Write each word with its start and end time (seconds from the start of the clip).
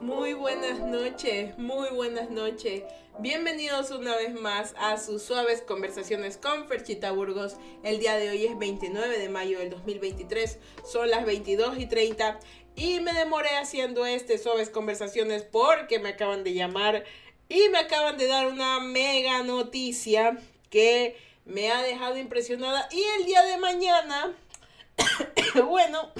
Muy 0.00 0.32
buenas 0.32 0.78
noches, 0.78 1.58
muy 1.58 1.88
buenas 1.88 2.30
noches. 2.30 2.84
Bienvenidos 3.18 3.90
una 3.90 4.14
vez 4.14 4.32
más 4.32 4.72
a 4.78 4.96
sus 4.96 5.22
suaves 5.22 5.60
conversaciones 5.60 6.36
con 6.36 6.68
Ferchita 6.68 7.10
Burgos. 7.10 7.56
El 7.82 7.98
día 7.98 8.16
de 8.16 8.30
hoy 8.30 8.44
es 8.46 8.56
29 8.56 9.18
de 9.18 9.28
mayo 9.28 9.58
del 9.58 9.70
2023, 9.70 10.60
son 10.88 11.10
las 11.10 11.26
22 11.26 11.80
y 11.80 11.86
30 11.86 12.38
y 12.76 13.00
me 13.00 13.12
demoré 13.12 13.56
haciendo 13.56 14.06
este 14.06 14.38
suaves 14.38 14.70
conversaciones 14.70 15.42
porque 15.42 15.98
me 15.98 16.10
acaban 16.10 16.44
de 16.44 16.54
llamar 16.54 17.02
y 17.48 17.68
me 17.70 17.78
acaban 17.78 18.18
de 18.18 18.28
dar 18.28 18.46
una 18.46 18.78
mega 18.78 19.42
noticia 19.42 20.38
que 20.70 21.16
me 21.44 21.72
ha 21.72 21.82
dejado 21.82 22.18
impresionada 22.18 22.88
y 22.92 23.02
el 23.18 23.26
día 23.26 23.42
de 23.42 23.58
mañana, 23.58 24.36
bueno... 25.66 26.12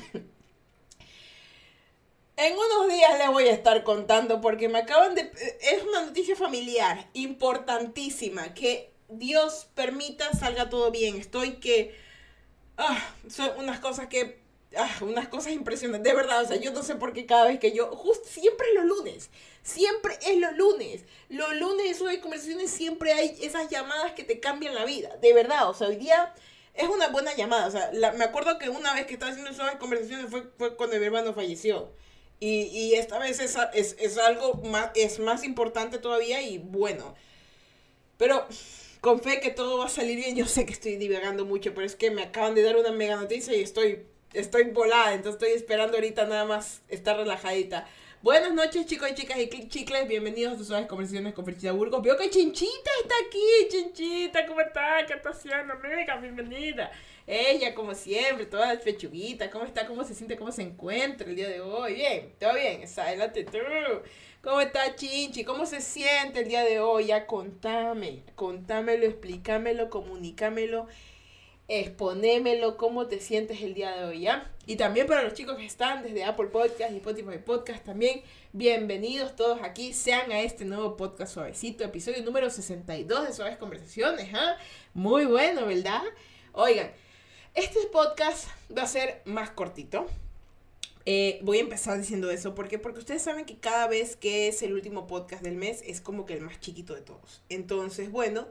En 2.39 2.53
unos 2.53 2.89
días 2.89 3.19
les 3.19 3.29
voy 3.33 3.49
a 3.49 3.53
estar 3.53 3.83
contando 3.83 4.41
porque 4.41 4.69
me 4.69 4.79
acaban 4.79 5.17
de... 5.17 5.23
Es 5.61 5.83
una 5.83 6.03
noticia 6.03 6.37
familiar 6.37 7.11
importantísima. 7.13 8.55
Que 8.55 8.93
Dios 9.09 9.67
permita 9.75 10.33
salga 10.35 10.71
todo 10.71 10.93
bien. 10.93 11.17
Estoy 11.17 11.55
que... 11.55 11.99
Ah, 12.77 12.97
son 13.29 13.51
unas 13.59 13.81
cosas 13.81 14.07
que... 14.07 14.39
Ah, 14.77 14.89
unas 15.01 15.27
cosas 15.27 15.53
impresionantes. 15.53 16.09
De 16.09 16.17
verdad, 16.17 16.45
o 16.45 16.47
sea, 16.47 16.59
yo 16.59 16.71
no 16.71 16.85
sé 16.85 16.95
por 16.95 17.13
qué 17.13 17.27
cada 17.27 17.49
vez 17.49 17.59
que 17.59 17.73
yo... 17.73 17.91
Justo 17.91 18.29
siempre 18.29 18.73
los 18.73 18.85
lunes. 18.85 19.31
Siempre 19.65 20.17
es 20.25 20.39
los 20.39 20.57
lunes. 20.57 21.07
Los 21.29 21.57
lunes 21.57 21.99
de 21.99 22.21
conversaciones 22.21 22.71
siempre 22.71 23.15
hay 23.15 23.37
esas 23.43 23.69
llamadas 23.69 24.13
que 24.13 24.23
te 24.23 24.39
cambian 24.39 24.77
la 24.77 24.85
vida. 24.85 25.17
De 25.17 25.33
verdad, 25.33 25.69
o 25.69 25.75
sea, 25.75 25.89
hoy 25.89 25.97
día 25.97 26.33
es 26.75 26.89
una 26.89 27.09
buena 27.09 27.35
llamada. 27.35 27.67
O 27.67 27.71
sea, 27.73 27.91
me 28.17 28.25
acuerdo 28.25 28.61
que 28.61 28.69
una 28.69 28.95
vez 28.95 29.07
que 29.07 29.15
estaba 29.15 29.33
haciendo 29.33 29.51
esas 29.51 29.75
conversaciones 29.75 30.31
fue, 30.31 30.45
fue 30.57 30.77
cuando 30.77 30.97
mi 31.01 31.05
hermano 31.05 31.35
falleció. 31.35 31.91
Y, 32.41 32.63
y 32.67 32.95
esta 32.95 33.19
vez 33.19 33.41
es, 33.41 33.57
es, 33.75 33.97
es, 33.99 34.19
algo 34.19 34.55
más, 34.65 34.91
es 34.95 35.19
más 35.19 35.45
importante 35.45 35.99
todavía 35.99 36.41
y 36.43 36.59
bueno. 36.59 37.15
Pero 38.17 38.47
con 39.01 39.21
fe 39.21 39.41
que 39.41 39.51
todo 39.51 39.79
va 39.79 39.87
a 39.87 39.91
salir 39.91 40.17
bien. 40.17 40.37
Yo 40.37 40.47
sé 40.47 40.67
que 40.67 40.73
estoy 40.73 40.97
divagando 40.97 41.45
mucho, 41.45 41.75
pero 41.75 41.87
es 41.87 41.97
que 41.97 42.11
me 42.11 42.23
acaban 42.23 42.55
de 42.55 42.63
dar 42.63 42.77
una 42.77 42.93
mega 42.93 43.17
noticia 43.17 43.57
y 43.57 43.63
estoy, 43.63 44.07
estoy 44.33 44.65
volada. 44.65 45.15
Entonces 45.15 45.41
estoy 45.41 45.57
esperando 45.57 45.97
ahorita 45.97 46.27
nada 46.27 46.45
más 46.45 46.83
estar 46.89 47.17
relajadita. 47.17 47.87
Buenas 48.21 48.53
noches, 48.53 48.85
chicos 48.87 49.09
y 49.13 49.15
chicas 49.15 49.39
y 49.39 49.69
chicles. 49.69 50.09
Bienvenidos 50.09 50.55
a 50.55 50.57
sus 50.59 50.67
suaves 50.67 50.89
conversaciones 50.89 51.35
con 51.35 51.45
Ferchita 51.45 51.71
Burgos. 51.71 52.03
Veo 52.03 52.17
que 52.17 52.29
Chinchita 52.29 52.91
está 53.01 53.15
aquí. 53.25 53.69
Chinchita, 53.71 54.45
¿cómo 54.45 54.61
está? 54.61 55.07
¿Qué 55.07 55.13
está 55.13 55.31
haciendo, 55.31 55.75
amiga? 55.75 56.17
Bienvenida. 56.17 56.91
Ella, 57.29 57.77
como 57.77 57.95
siempre, 57.95 58.47
toda 58.47 58.77
fechuguita. 58.77 59.49
¿Cómo 59.53 59.65
está? 59.65 59.87
¿Cómo 59.87 60.03
se 60.03 60.15
siente? 60.15 60.37
¿Cómo 60.37 60.51
se 60.51 60.63
encuentra 60.63 61.29
el 61.29 61.37
día 61.37 61.49
de 61.49 61.61
hoy? 61.61 61.95
Bien, 61.95 62.33
todo 62.41 62.55
bien. 62.55 62.83
Adelante 62.97 63.45
tú. 63.45 63.59
¿Cómo 64.43 64.61
está 64.61 64.97
Chinchi? 64.97 65.45
¿Cómo 65.45 65.65
se 65.65 65.81
siente 65.81 66.41
el 66.41 66.49
día 66.49 66.65
de 66.65 66.81
hoy? 66.81 67.07
Ya 67.07 67.25
contame. 67.25 68.25
Contámelo, 68.35 69.07
explícamelo, 69.07 69.91
comunícamelo, 69.91 70.89
exponémelo. 71.69 72.79
¿Cómo 72.79 73.07
te 73.07 73.21
sientes 73.21 73.61
el 73.61 73.75
día 73.75 73.95
de 73.95 74.05
hoy? 74.05 74.21
¿Ya? 74.21 74.51
Y 74.67 74.77
también 74.77 75.07
para 75.07 75.23
los 75.23 75.35
chicos 75.35 75.57
que 75.59 75.67
están 75.67 76.03
desde 76.03 76.25
Apple 76.25 76.47
Podcast 76.47 76.91
y 76.93 76.97
Spotify 76.97 77.39
Podcast 77.45 77.85
también. 77.85 78.23
Bienvenidos 78.55 79.37
todos 79.37 79.61
aquí. 79.63 79.93
Sean 79.93 80.33
a 80.33 80.41
este 80.41 80.65
nuevo 80.65 80.97
podcast 80.97 81.35
suavecito. 81.35 81.85
Episodio 81.85 82.25
número 82.25 82.49
62 82.49 83.29
de 83.29 83.33
Suaves 83.35 83.59
Conversaciones. 83.59 84.31
¿ah? 84.33 84.57
Muy 84.95 85.27
bueno, 85.27 85.67
¿verdad? 85.67 86.03
Oigan. 86.53 86.91
Este 87.55 87.81
podcast 87.93 88.49
va 88.77 88.83
a 88.83 88.87
ser 88.87 89.21
más 89.27 89.51
cortito. 89.51 90.07
Eh, 91.05 91.39
voy 91.43 91.59
a 91.59 91.61
empezar 91.61 91.99
diciendo 91.99 92.31
eso. 92.31 92.55
¿Por 92.55 92.69
qué? 92.69 92.79
Porque 92.79 93.01
ustedes 93.01 93.21
saben 93.21 93.45
que 93.45 93.59
cada 93.59 93.89
vez 93.89 94.17
que 94.17 94.49
es 94.49 94.63
el 94.63 94.73
último 94.73 95.07
podcast 95.07 95.43
del 95.43 95.57
mes 95.57 95.83
es 95.87 96.01
como 96.01 96.25
que 96.25 96.33
el 96.33 96.41
más 96.41 96.61
chiquito 96.61 96.95
de 96.95 97.03
todos. 97.03 97.43
Entonces, 97.51 98.11
bueno, 98.11 98.47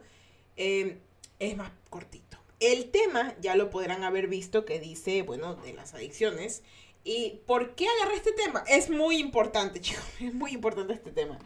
eh, 0.55 0.97
es 1.39 1.57
más 1.57 1.71
cortito. 1.89 2.37
El 2.59 2.89
tema 2.89 3.35
ya 3.39 3.55
lo 3.55 3.69
podrán 3.69 4.03
haber 4.03 4.27
visto 4.27 4.65
que 4.65 4.79
dice, 4.79 5.21
bueno, 5.21 5.55
de 5.55 5.73
las 5.73 5.93
adicciones. 5.93 6.63
¿Y 7.03 7.41
por 7.45 7.75
qué 7.75 7.87
agarré 7.87 8.17
este 8.17 8.31
tema? 8.31 8.63
Es 8.67 8.89
muy 8.89 9.17
importante, 9.17 9.79
chicos. 9.81 10.03
Es 10.19 10.33
muy 10.33 10.51
importante 10.51 10.93
este 10.93 11.11
tema. 11.11 11.37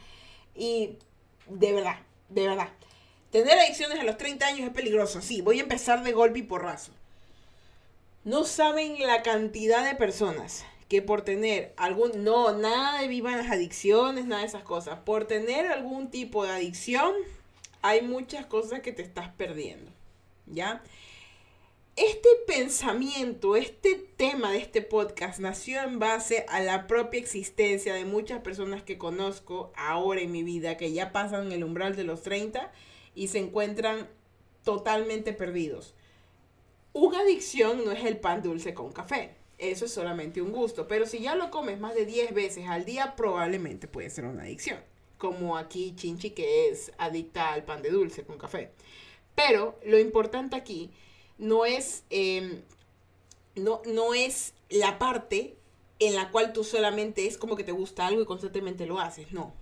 Y 0.55 0.97
de 1.47 1.73
verdad, 1.73 1.99
de 2.29 2.47
verdad. 2.47 2.69
Tener 3.31 3.57
adicciones 3.57 3.99
a 3.99 4.03
los 4.03 4.17
30 4.17 4.45
años 4.45 4.67
es 4.67 4.73
peligroso. 4.73 5.21
Sí, 5.21 5.41
voy 5.41 5.59
a 5.59 5.63
empezar 5.63 6.03
de 6.03 6.11
golpe 6.11 6.39
y 6.39 6.43
porrazo. 6.43 6.91
No 8.23 8.43
saben 8.43 8.99
la 8.99 9.23
cantidad 9.23 9.83
de 9.83 9.95
personas 9.95 10.65
que 10.91 11.01
por 11.01 11.21
tener 11.21 11.73
algún, 11.77 12.25
no, 12.25 12.51
nada 12.51 12.99
de 12.99 13.07
vivan 13.07 13.37
las 13.37 13.49
adicciones, 13.49 14.25
nada 14.25 14.41
de 14.41 14.47
esas 14.49 14.63
cosas, 14.63 14.99
por 14.99 15.25
tener 15.25 15.67
algún 15.67 16.11
tipo 16.11 16.43
de 16.43 16.51
adicción, 16.51 17.13
hay 17.81 18.01
muchas 18.01 18.45
cosas 18.45 18.81
que 18.81 18.91
te 18.91 19.01
estás 19.01 19.29
perdiendo, 19.29 19.89
¿ya? 20.51 20.83
Este 21.97 22.29
pensamiento, 22.47 23.55
este 23.55 23.95
tema 24.15 24.51
de 24.51 24.59
este 24.59 24.81
podcast 24.81 25.39
nació 25.39 25.81
en 25.81 25.99
base 25.99 26.45
a 26.47 26.61
la 26.61 26.87
propia 26.87 27.19
existencia 27.19 27.93
de 27.93 28.05
muchas 28.05 28.41
personas 28.41 28.81
que 28.81 28.97
conozco 28.97 29.73
ahora 29.75 30.21
en 30.21 30.31
mi 30.31 30.41
vida, 30.41 30.77
que 30.77 30.93
ya 30.93 31.11
pasan 31.11 31.51
el 31.51 31.63
umbral 31.63 31.95
de 31.95 32.05
los 32.05 32.23
30 32.23 32.71
y 33.13 33.27
se 33.27 33.39
encuentran 33.39 34.07
totalmente 34.63 35.33
perdidos. 35.33 35.93
Una 36.93 37.19
adicción 37.19 37.83
no 37.83 37.91
es 37.91 38.03
el 38.05 38.17
pan 38.17 38.41
dulce 38.41 38.73
con 38.73 38.91
café. 38.91 39.35
Eso 39.57 39.85
es 39.85 39.93
solamente 39.93 40.41
un 40.41 40.51
gusto. 40.51 40.87
Pero 40.87 41.05
si 41.05 41.19
ya 41.19 41.35
lo 41.35 41.51
comes 41.51 41.79
más 41.79 41.93
de 41.93 42.05
10 42.05 42.33
veces 42.33 42.67
al 42.67 42.83
día, 42.83 43.15
probablemente 43.15 43.87
puede 43.87 44.09
ser 44.09 44.25
una 44.25 44.43
adicción. 44.43 44.79
Como 45.17 45.57
aquí 45.57 45.93
Chinchi, 45.95 46.31
que 46.31 46.69
es 46.69 46.91
adicta 46.97 47.53
al 47.53 47.63
pan 47.63 47.81
de 47.81 47.91
dulce 47.91 48.23
con 48.23 48.37
café. 48.37 48.71
Pero 49.35 49.79
lo 49.85 49.99
importante 49.99 50.55
aquí 50.55 50.91
no 51.37 51.65
es, 51.65 52.03
em, 52.09 52.61
no, 53.55 53.81
no 53.85 54.13
es 54.13 54.53
la 54.69 54.99
parte 54.99 55.57
en 55.99 56.15
la 56.15 56.31
cual 56.31 56.53
tú 56.53 56.63
solamente 56.63 57.27
es 57.27 57.37
como 57.37 57.55
que 57.55 57.63
te 57.63 57.71
gusta 57.71 58.07
algo 58.07 58.21
y 58.21 58.25
constantemente 58.25 58.85
lo 58.85 58.99
haces. 58.99 59.31
No. 59.31 59.53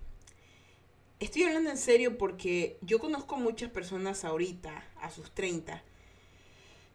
Estoy 1.20 1.44
hablando 1.44 1.70
en 1.70 1.78
serio 1.78 2.18
porque 2.18 2.78
yo 2.82 3.00
conozco 3.00 3.36
muchas 3.36 3.70
personas 3.70 4.24
ahorita, 4.24 4.88
a 5.02 5.12
sus 5.12 5.32
30, 5.32 5.84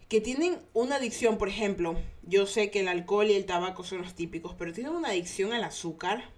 que 0.09 0.21
tienen 0.23 0.59
una 0.73 0.97
adicción, 0.97 1.37
por 1.37 1.49
ejemplo, 1.49 1.97
yo 2.23 2.47
sé 2.47 2.71
que 2.71 2.81
el 2.81 2.89
alcohol 2.89 3.29
y 3.31 3.35
el 3.35 3.45
tabaco 3.45 3.85
son 3.85 3.99
los 3.99 4.15
típicos, 4.15 4.55
pero 4.55 4.73
tienen 4.73 4.95
una 4.95 5.09
adicción 5.11 5.53
al 5.53 5.65
azúcar 5.65 6.31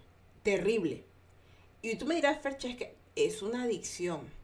terrible. 0.42 1.04
Y 1.82 1.94
tú 1.96 2.06
me 2.06 2.16
dirás, 2.16 2.40
Fercha, 2.42 2.68
es 2.68 2.76
que 2.76 2.96
es 3.14 3.42
una 3.42 3.62
adicción. 3.62 4.35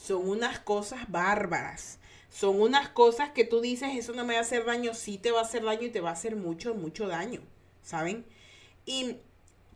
Son 0.00 0.28
unas 0.28 0.60
cosas 0.60 1.10
bárbaras. 1.10 1.98
Son 2.30 2.60
unas 2.60 2.88
cosas 2.88 3.30
que 3.30 3.44
tú 3.44 3.60
dices, 3.60 3.90
eso 3.94 4.12
no 4.12 4.24
me 4.24 4.34
va 4.34 4.40
a 4.40 4.42
hacer 4.42 4.64
daño, 4.64 4.94
sí 4.94 5.18
te 5.18 5.32
va 5.32 5.40
a 5.40 5.44
hacer 5.44 5.64
daño 5.64 5.84
y 5.84 5.90
te 5.90 6.00
va 6.00 6.10
a 6.10 6.12
hacer 6.12 6.36
mucho, 6.36 6.74
mucho 6.74 7.08
daño, 7.08 7.40
¿saben? 7.82 8.26
Y 8.84 9.16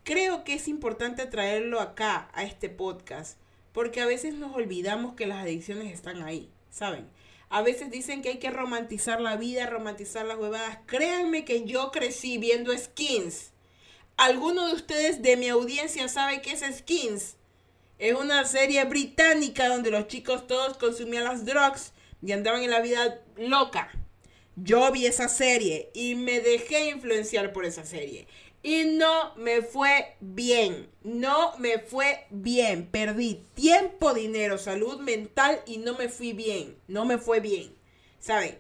creo 0.05 0.45
que 0.45 0.55
es 0.55 0.69
importante 0.69 1.27
traerlo 1.27 1.81
acá, 1.81 2.31
a 2.35 2.45
este 2.45 2.69
podcast, 2.69 3.39
porque 3.73 4.01
a 4.01 4.07
veces 4.07 4.35
nos 4.35 4.55
olvidamos 4.55 5.15
que 5.15 5.27
las 5.27 5.39
adicciones 5.39 5.93
están 5.93 6.23
ahí, 6.23 6.51
¿saben? 6.71 7.09
A 7.49 7.63
veces 7.63 7.91
dicen 7.91 8.23
que 8.23 8.31
hay 8.31 8.39
que 8.39 8.51
romantizar 8.51 9.21
la 9.21 9.37
vida, 9.37 9.67
romantizar 9.67 10.25
las 10.25 10.39
huevadas. 10.39 10.79
Créanme 10.87 11.45
que 11.45 11.65
yo 11.65 11.91
crecí 11.91 12.39
viendo 12.39 12.77
skins. 12.77 13.51
¿Alguno 14.17 14.69
de 14.69 14.75
ustedes 14.75 15.21
de 15.21 15.37
mi 15.37 15.49
audiencia 15.49 16.09
sabe 16.09 16.41
qué 16.41 16.53
es 16.53 16.65
skins? 16.79 17.37
Es 18.03 18.17
una 18.17 18.45
serie 18.45 18.85
británica 18.85 19.69
donde 19.69 19.93
los 19.93 20.09
chicos 20.09 20.49
todos 20.49 20.77
consumían 20.77 21.23
las 21.23 21.45
drugs 21.45 21.93
y 22.21 22.33
andaban 22.33 22.65
en 22.65 22.73
la 22.73 22.81
vida 22.81 23.21
loca. 23.37 23.93
Yo 24.57 24.91
vi 24.91 25.07
esa 25.07 25.29
serie 25.29 25.89
y 25.95 26.17
me 26.17 26.41
dejé 26.41 26.89
influenciar 26.89 27.53
por 27.53 27.65
esa 27.65 27.85
serie. 27.85 28.27
Y 28.61 28.87
no 28.87 29.37
me 29.37 29.63
fue 29.63 30.17
bien. 30.19 30.91
No 31.05 31.57
me 31.59 31.79
fue 31.79 32.27
bien. 32.31 32.89
Perdí 32.91 33.47
tiempo, 33.55 34.13
dinero, 34.15 34.59
salud 34.59 34.99
mental 34.99 35.61
y 35.65 35.79
no 35.79 35.97
me 35.97 36.09
fui 36.09 36.33
bien. 36.33 36.77
No 36.89 37.05
me 37.05 37.19
fue 37.19 37.39
bien. 37.39 37.73
¿Saben? 38.19 38.59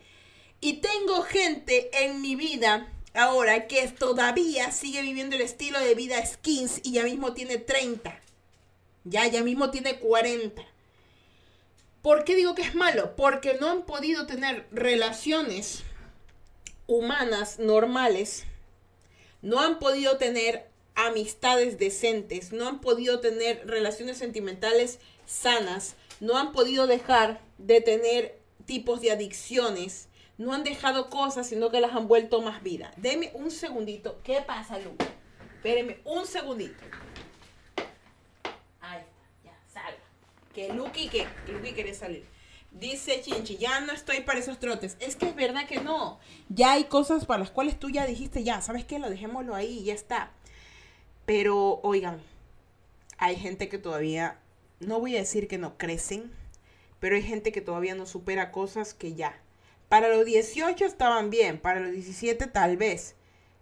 Y 0.60 0.74
tengo 0.74 1.22
gente 1.22 1.90
en 2.04 2.20
mi 2.20 2.36
vida 2.36 2.92
ahora 3.12 3.66
que 3.66 3.88
todavía 3.88 4.70
sigue 4.70 5.02
viviendo 5.02 5.34
el 5.34 5.42
estilo 5.42 5.80
de 5.80 5.96
vida 5.96 6.24
skins 6.24 6.80
y 6.84 6.92
ya 6.92 7.02
mismo 7.02 7.34
tiene 7.34 7.58
30. 7.58 8.21
Ya, 9.04 9.26
ya 9.26 9.42
mismo 9.42 9.70
tiene 9.70 9.98
40. 9.98 10.62
¿Por 12.02 12.24
qué 12.24 12.34
digo 12.34 12.54
que 12.54 12.62
es 12.62 12.74
malo? 12.74 13.14
Porque 13.16 13.56
no 13.60 13.70
han 13.70 13.82
podido 13.82 14.26
tener 14.26 14.66
relaciones 14.72 15.82
humanas 16.86 17.58
normales 17.58 18.44
no 19.42 19.60
han 19.60 19.80
podido 19.80 20.16
tener 20.16 20.66
amistades 20.94 21.78
decentes, 21.78 22.52
no 22.52 22.68
han 22.68 22.80
podido 22.80 23.20
tener 23.20 23.66
relaciones 23.66 24.16
sentimentales 24.18 25.00
sanas, 25.26 25.96
no 26.20 26.36
han 26.36 26.52
podido 26.52 26.86
dejar 26.86 27.40
de 27.58 27.80
tener 27.80 28.38
tipos 28.66 29.00
de 29.00 29.10
adicciones, 29.10 30.08
no 30.38 30.52
han 30.52 30.64
dejado 30.64 31.10
cosas, 31.10 31.48
sino 31.48 31.70
que 31.70 31.80
las 31.80 31.92
han 31.92 32.08
vuelto 32.08 32.40
más 32.40 32.62
vida. 32.62 32.92
Deme 32.96 33.32
un 33.34 33.50
segundito. 33.50 34.20
¿Qué 34.22 34.40
pasa, 34.46 34.78
Lu? 34.78 34.92
Espéreme 35.56 35.98
un 36.04 36.26
segundito. 36.26 36.82
Que 40.54 40.72
Lucky, 40.72 41.08
que 41.08 41.26
Lucky 41.48 41.72
quiere 41.72 41.94
salir. 41.94 42.24
Dice 42.72 43.20
Chinchi, 43.20 43.58
ya 43.58 43.80
no 43.80 43.92
estoy 43.92 44.20
para 44.22 44.38
esos 44.38 44.58
trotes. 44.58 44.96
Es 44.98 45.16
que 45.16 45.26
es 45.26 45.34
verdad 45.34 45.66
que 45.66 45.80
no. 45.80 46.18
Ya 46.48 46.72
hay 46.72 46.84
cosas 46.84 47.26
para 47.26 47.40
las 47.40 47.50
cuales 47.50 47.78
tú 47.78 47.90
ya 47.90 48.06
dijiste, 48.06 48.44
ya, 48.44 48.62
¿sabes 48.62 48.84
qué? 48.84 48.98
Lo 48.98 49.10
dejémoslo 49.10 49.54
ahí, 49.54 49.84
ya 49.84 49.92
está. 49.92 50.32
Pero, 51.26 51.80
oigan, 51.82 52.20
hay 53.18 53.36
gente 53.36 53.68
que 53.68 53.78
todavía, 53.78 54.40
no 54.80 55.00
voy 55.00 55.16
a 55.16 55.20
decir 55.20 55.48
que 55.48 55.58
no 55.58 55.76
crecen, 55.76 56.32
pero 56.98 57.14
hay 57.14 57.22
gente 57.22 57.52
que 57.52 57.60
todavía 57.60 57.94
no 57.94 58.06
supera 58.06 58.50
cosas 58.50 58.94
que 58.94 59.14
ya. 59.14 59.38
Para 59.88 60.08
los 60.08 60.24
18 60.24 60.84
estaban 60.86 61.28
bien, 61.28 61.58
para 61.60 61.80
los 61.80 61.92
17 61.92 62.46
tal 62.46 62.78
vez, 62.78 63.14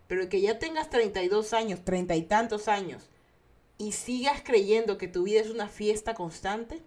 pero 0.06 0.28
que 0.28 0.40
ya 0.40 0.58
tengas 0.58 0.88
32 0.88 1.52
años, 1.52 1.84
treinta 1.84 2.14
y 2.14 2.22
tantos 2.22 2.69
años, 2.69 3.09
y 3.81 3.93
sigas 3.93 4.43
creyendo 4.44 4.99
que 4.99 5.09
tu 5.09 5.23
vida 5.23 5.41
es 5.41 5.49
una 5.49 5.67
fiesta 5.67 6.12
constante, 6.12 6.82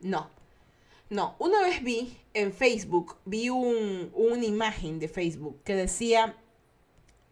no. 0.00 0.28
No, 1.08 1.36
una 1.38 1.62
vez 1.62 1.82
vi 1.84 2.18
en 2.34 2.52
Facebook, 2.52 3.16
vi 3.24 3.48
un, 3.48 4.10
una 4.12 4.44
imagen 4.44 4.98
de 4.98 5.08
Facebook 5.08 5.60
que 5.62 5.76
decía, 5.76 6.36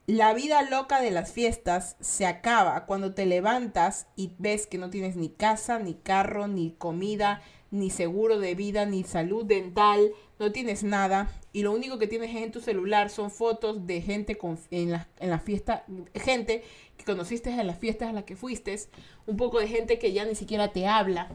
la 0.06 0.32
vida 0.32 0.62
loca 0.62 1.00
de 1.00 1.10
las 1.10 1.32
fiestas 1.32 1.96
se 2.00 2.24
acaba 2.24 2.86
cuando 2.86 3.14
te 3.14 3.26
levantas 3.26 4.06
y 4.14 4.32
ves 4.38 4.68
que 4.68 4.78
no 4.78 4.90
tienes 4.90 5.16
ni 5.16 5.28
casa, 5.28 5.80
ni 5.80 5.94
carro, 5.94 6.46
ni 6.46 6.70
comida, 6.70 7.42
ni 7.70 7.90
seguro 7.90 8.38
de 8.38 8.54
vida, 8.54 8.86
ni 8.86 9.04
salud 9.04 9.44
dental, 9.44 10.12
no 10.38 10.52
tienes 10.52 10.84
nada 10.84 11.30
y 11.52 11.62
lo 11.62 11.72
único 11.72 11.98
que 11.98 12.06
tienes 12.06 12.34
en 12.34 12.52
tu 12.52 12.60
celular 12.60 13.10
son 13.10 13.30
fotos 13.30 13.86
de 13.86 14.00
gente 14.00 14.38
en, 14.70 14.92
la, 14.92 15.08
en 15.18 15.30
la 15.30 15.38
fiesta, 15.38 15.84
gente 16.14 16.62
que 16.96 17.04
conociste 17.04 17.50
en 17.50 17.66
las 17.66 17.78
fiestas 17.78 18.10
a 18.10 18.12
las 18.12 18.24
que 18.24 18.36
fuiste, 18.36 18.78
un 19.26 19.36
poco 19.36 19.58
de 19.58 19.68
gente 19.68 19.98
que 19.98 20.12
ya 20.12 20.24
ni 20.24 20.34
siquiera 20.34 20.72
te 20.72 20.86
habla. 20.86 21.28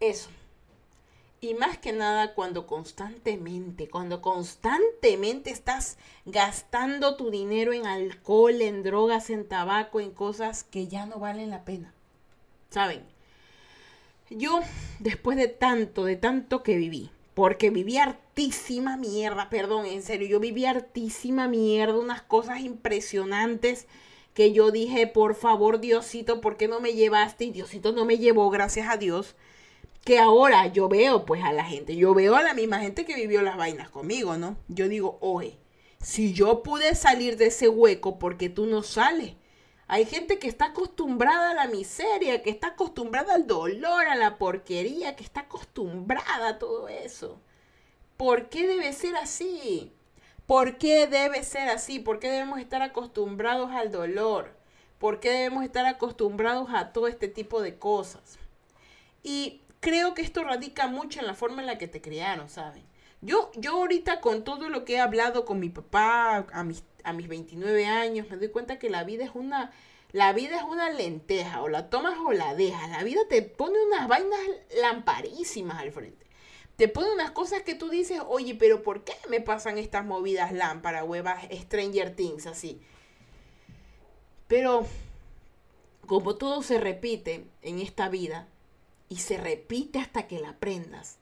Eso. 0.00 0.30
Y 1.40 1.54
más 1.54 1.76
que 1.76 1.92
nada 1.92 2.34
cuando 2.34 2.66
constantemente, 2.66 3.88
cuando 3.88 4.22
constantemente 4.22 5.50
estás 5.50 5.98
gastando 6.24 7.16
tu 7.16 7.30
dinero 7.30 7.74
en 7.74 7.86
alcohol, 7.86 8.62
en 8.62 8.82
drogas, 8.82 9.28
en 9.28 9.46
tabaco, 9.46 10.00
en 10.00 10.10
cosas 10.12 10.64
que 10.64 10.88
ya 10.88 11.04
no 11.04 11.18
valen 11.18 11.50
la 11.50 11.64
pena. 11.64 11.92
¿Saben? 12.70 13.13
Yo, 14.30 14.60
después 15.00 15.36
de 15.36 15.48
tanto, 15.48 16.04
de 16.04 16.16
tanto 16.16 16.62
que 16.62 16.76
viví, 16.76 17.10
porque 17.34 17.70
viví 17.70 17.98
hartísima 17.98 18.96
mierda, 18.96 19.50
perdón, 19.50 19.86
en 19.86 20.02
serio, 20.02 20.26
yo 20.26 20.40
viví 20.40 20.64
hartísima 20.64 21.46
mierda, 21.46 21.98
unas 21.98 22.22
cosas 22.22 22.60
impresionantes 22.60 23.86
que 24.32 24.52
yo 24.52 24.70
dije, 24.70 25.06
por 25.06 25.34
favor, 25.34 25.78
Diosito, 25.78 26.40
¿por 26.40 26.56
qué 26.56 26.68
no 26.68 26.80
me 26.80 26.94
llevaste? 26.94 27.44
Y 27.44 27.50
Diosito 27.50 27.92
no 27.92 28.04
me 28.04 28.18
llevó, 28.18 28.50
gracias 28.50 28.88
a 28.88 28.96
Dios. 28.96 29.36
Que 30.04 30.18
ahora 30.18 30.66
yo 30.66 30.88
veo 30.88 31.24
pues 31.24 31.42
a 31.44 31.52
la 31.52 31.64
gente, 31.64 31.96
yo 31.96 32.14
veo 32.14 32.36
a 32.36 32.42
la 32.42 32.52
misma 32.52 32.80
gente 32.80 33.04
que 33.04 33.14
vivió 33.14 33.42
las 33.42 33.56
vainas 33.56 33.88
conmigo, 33.90 34.36
¿no? 34.36 34.56
Yo 34.68 34.88
digo, 34.88 35.18
oye, 35.20 35.56
si 36.02 36.32
yo 36.34 36.62
pude 36.62 36.94
salir 36.94 37.36
de 37.36 37.46
ese 37.46 37.68
hueco, 37.68 38.18
¿por 38.18 38.36
qué 38.36 38.48
tú 38.48 38.66
no 38.66 38.82
sales? 38.82 39.34
Hay 39.86 40.06
gente 40.06 40.38
que 40.38 40.48
está 40.48 40.66
acostumbrada 40.66 41.50
a 41.50 41.54
la 41.54 41.66
miseria, 41.66 42.42
que 42.42 42.50
está 42.50 42.68
acostumbrada 42.68 43.34
al 43.34 43.46
dolor, 43.46 44.06
a 44.06 44.16
la 44.16 44.38
porquería, 44.38 45.14
que 45.14 45.24
está 45.24 45.40
acostumbrada 45.40 46.48
a 46.48 46.58
todo 46.58 46.88
eso. 46.88 47.40
¿Por 48.16 48.48
qué 48.48 48.66
debe 48.66 48.92
ser 48.92 49.16
así? 49.16 49.92
¿Por 50.46 50.78
qué 50.78 51.06
debe 51.06 51.42
ser 51.42 51.68
así? 51.68 51.98
¿Por 51.98 52.18
qué 52.18 52.30
debemos 52.30 52.60
estar 52.60 52.80
acostumbrados 52.82 53.70
al 53.72 53.90
dolor? 53.90 54.56
¿Por 54.98 55.20
qué 55.20 55.30
debemos 55.30 55.64
estar 55.64 55.84
acostumbrados 55.84 56.68
a 56.72 56.92
todo 56.92 57.08
este 57.08 57.28
tipo 57.28 57.60
de 57.60 57.78
cosas? 57.78 58.38
Y 59.22 59.62
creo 59.80 60.14
que 60.14 60.22
esto 60.22 60.44
radica 60.44 60.86
mucho 60.86 61.20
en 61.20 61.26
la 61.26 61.34
forma 61.34 61.60
en 61.60 61.66
la 61.66 61.78
que 61.78 61.88
te 61.88 62.00
criaron, 62.00 62.48
¿saben? 62.48 62.84
Yo, 63.24 63.50
yo 63.56 63.72
ahorita 63.72 64.20
con 64.20 64.44
todo 64.44 64.68
lo 64.68 64.84
que 64.84 64.94
he 64.94 65.00
hablado 65.00 65.44
con 65.44 65.58
mi 65.58 65.70
papá 65.70 66.46
a 66.52 66.62
mis 66.62 66.84
a 67.04 67.12
mis 67.12 67.28
29 67.28 67.86
años, 67.86 68.28
me 68.30 68.36
doy 68.36 68.48
cuenta 68.48 68.78
que 68.78 68.90
la 68.90 69.04
vida 69.04 69.24
es 69.24 69.30
una, 69.34 69.70
la 70.12 70.32
vida 70.32 70.56
es 70.56 70.62
una 70.64 70.90
lenteja, 70.90 71.62
o 71.62 71.68
la 71.68 71.90
tomas 71.90 72.18
o 72.26 72.32
la 72.32 72.54
dejas. 72.54 72.90
La 72.90 73.04
vida 73.04 73.20
te 73.28 73.42
pone 73.42 73.76
unas 73.86 74.08
vainas 74.08 74.40
lamparísimas 74.80 75.78
al 75.78 75.92
frente. 75.92 76.24
Te 76.76 76.88
pone 76.88 77.12
unas 77.12 77.30
cosas 77.30 77.62
que 77.62 77.74
tú 77.74 77.88
dices, 77.88 78.20
oye, 78.26 78.56
pero 78.56 78.82
¿por 78.82 79.04
qué 79.04 79.12
me 79.28 79.40
pasan 79.40 79.78
estas 79.78 80.04
movidas 80.04 80.52
lámpara, 80.52 81.04
huevas, 81.04 81.44
Stranger 81.52 82.16
Things, 82.16 82.46
así? 82.46 82.80
Pero, 84.48 84.84
como 86.06 86.34
todo 86.34 86.62
se 86.62 86.80
repite 86.80 87.44
en 87.62 87.78
esta 87.78 88.08
vida, 88.08 88.48
y 89.08 89.16
se 89.18 89.36
repite 89.36 90.00
hasta 90.00 90.26
que 90.26 90.40
la 90.40 90.50
aprendas, 90.50 91.18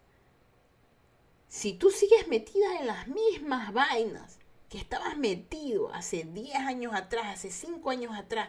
si 1.53 1.75
tú 1.75 1.91
sigues 1.91 2.29
metida 2.29 2.81
en 2.81 2.87
las 2.87 3.09
mismas 3.09 3.75
vainas, 3.75 4.39
que 4.71 4.79
estabas 4.79 5.19
metido 5.19 5.93
hace 5.93 6.25
10 6.25 6.57
años 6.57 6.95
atrás, 6.95 7.27
hace 7.27 7.51
5 7.51 7.91
años 7.91 8.17
atrás, 8.17 8.49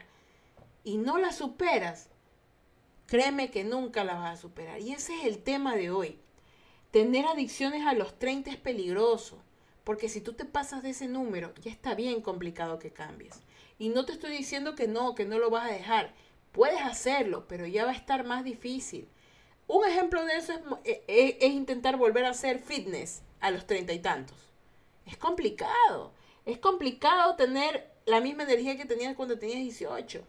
y 0.85 0.95
no 0.95 1.17
la 1.17 1.33
superas, 1.33 2.07
créeme 3.05 3.51
que 3.51 3.65
nunca 3.65 4.05
la 4.05 4.13
vas 4.13 4.39
a 4.39 4.41
superar. 4.41 4.79
Y 4.79 4.93
ese 4.93 5.19
es 5.19 5.25
el 5.25 5.43
tema 5.43 5.75
de 5.75 5.91
hoy. 5.91 6.17
Tener 6.91 7.25
adicciones 7.25 7.85
a 7.85 7.93
los 7.93 8.17
30 8.17 8.51
es 8.51 8.57
peligroso, 8.57 9.37
porque 9.83 10.07
si 10.07 10.21
tú 10.21 10.31
te 10.31 10.45
pasas 10.45 10.81
de 10.81 10.91
ese 10.91 11.09
número, 11.09 11.53
ya 11.55 11.71
está 11.71 11.95
bien 11.95 12.21
complicado 12.21 12.79
que 12.79 12.93
cambies. 12.93 13.41
Y 13.79 13.89
no 13.89 14.05
te 14.05 14.13
estoy 14.13 14.31
diciendo 14.31 14.75
que 14.75 14.87
no, 14.87 15.13
que 15.13 15.25
no 15.25 15.39
lo 15.39 15.49
vas 15.49 15.69
a 15.69 15.73
dejar. 15.73 16.13
Puedes 16.53 16.79
hacerlo, 16.79 17.49
pero 17.49 17.67
ya 17.67 17.83
va 17.83 17.91
a 17.91 17.95
estar 17.95 18.23
más 18.23 18.45
difícil. 18.45 19.09
Un 19.67 19.85
ejemplo 19.85 20.23
de 20.25 20.37
eso 20.37 20.53
es, 20.53 20.59
eh, 20.83 21.03
eh, 21.07 21.37
es 21.41 21.51
intentar 21.51 21.97
volver 21.97 22.25
a 22.25 22.29
hacer 22.29 22.59
fitness 22.59 23.21
a 23.39 23.51
los 23.51 23.65
treinta 23.65 23.93
y 23.93 23.99
tantos. 23.99 24.37
Es 25.05 25.17
complicado. 25.17 26.13
Es 26.45 26.57
complicado 26.57 27.35
tener 27.35 27.91
la 28.05 28.19
misma 28.19 28.43
energía 28.43 28.77
que 28.77 28.85
tenías 28.85 29.15
cuando 29.15 29.39
tenías 29.39 29.59
18. 29.59 30.23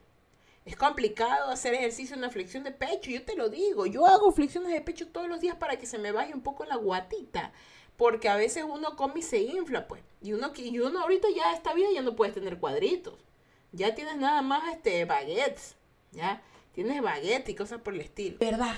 Es 0.65 0.77
complicado 0.77 1.51
hacer 1.51 1.75
ejercicio 1.75 2.15
en 2.15 2.23
la 2.23 2.31
flexión 2.31 2.65
de 2.65 2.71
pecho, 2.71 3.11
yo 3.11 3.23
te 3.23 3.37
lo 3.37 3.51
digo. 3.51 3.85
Yo 3.87 4.07
hago 4.07 4.33
flexiones 4.33 4.73
de 4.73 4.81
pecho 4.81 5.09
todos 5.09 5.29
los 5.29 5.41
días 5.41 5.57
para 5.57 5.77
que 5.77 5.87
se 5.87 5.99
me 5.99 6.13
baje 6.13 6.33
un 6.33 6.41
poco 6.41 6.65
la 6.65 6.77
guatita. 6.77 7.53
Porque 7.97 8.29
a 8.29 8.37
veces 8.37 8.65
uno 8.67 8.97
come 8.97 9.21
y 9.21 9.23
se 9.23 9.39
infla, 9.39 9.87
pues. 9.87 10.03
Y 10.23 10.33
uno, 10.33 10.53
y 10.57 10.79
uno 10.79 11.01
ahorita 11.01 11.29
ya 11.37 11.53
esta 11.53 11.75
vida 11.75 11.89
ya 11.93 12.03
no 12.03 12.17
puedes 12.17 12.35
tener 12.35 12.59
cuadritos. 12.59 13.15
Ya 13.73 13.95
tienes 13.95 14.17
nada 14.17 14.41
más 14.43 14.73
este 14.73 15.05
baguettes. 15.05 15.77
Ya 16.13 16.43
tienes 16.73 17.03
baguettes 17.03 17.51
y 17.51 17.55
cosas 17.55 17.81
por 17.83 17.95
el 17.95 18.01
estilo. 18.01 18.39
¿Verdad? 18.39 18.75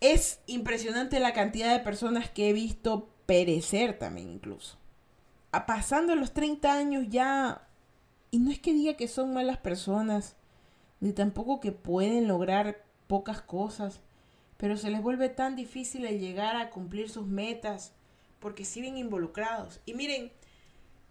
Es 0.00 0.40
impresionante 0.46 1.20
la 1.20 1.32
cantidad 1.32 1.72
de 1.72 1.84
personas 1.84 2.30
que 2.30 2.50
he 2.50 2.52
visto 2.52 3.08
perecer 3.26 3.98
también 3.98 4.30
incluso 4.30 4.78
pasando 5.64 6.14
los 6.14 6.32
30 6.32 6.74
años 6.74 7.06
ya, 7.08 7.66
y 8.30 8.38
no 8.38 8.50
es 8.50 8.58
que 8.58 8.74
diga 8.74 8.94
que 8.94 9.08
son 9.08 9.32
malas 9.32 9.56
personas, 9.56 10.36
ni 11.00 11.12
tampoco 11.12 11.60
que 11.60 11.72
pueden 11.72 12.28
lograr 12.28 12.84
pocas 13.06 13.40
cosas, 13.40 14.00
pero 14.58 14.76
se 14.76 14.90
les 14.90 15.00
vuelve 15.00 15.28
tan 15.30 15.56
difícil 15.56 16.04
el 16.04 16.20
llegar 16.20 16.56
a 16.56 16.70
cumplir 16.70 17.08
sus 17.08 17.26
metas 17.26 17.94
porque 18.40 18.64
siguen 18.64 18.98
involucrados. 18.98 19.80
Y 19.86 19.94
miren, 19.94 20.32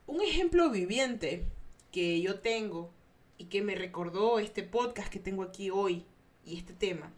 un 0.05 0.21
ejemplo 0.21 0.69
viviente 0.69 1.47
que 1.91 2.21
yo 2.21 2.39
tengo 2.39 2.91
y 3.37 3.45
que 3.45 3.61
me 3.61 3.75
recordó 3.75 4.39
este 4.39 4.63
podcast 4.63 5.09
que 5.09 5.19
tengo 5.19 5.43
aquí 5.43 5.69
hoy 5.69 6.05
y 6.45 6.57
este 6.57 6.73
tema 6.73 7.11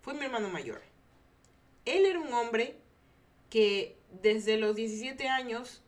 fue 0.00 0.14
mi 0.14 0.24
hermano 0.24 0.48
mayor. 0.48 0.95
Él 1.86 2.04
era 2.04 2.20
un 2.20 2.32
hombre 2.34 2.76
que 3.48 3.96
desde 4.22 4.58
los 4.58 4.76
17 4.76 5.28
años 5.28 5.82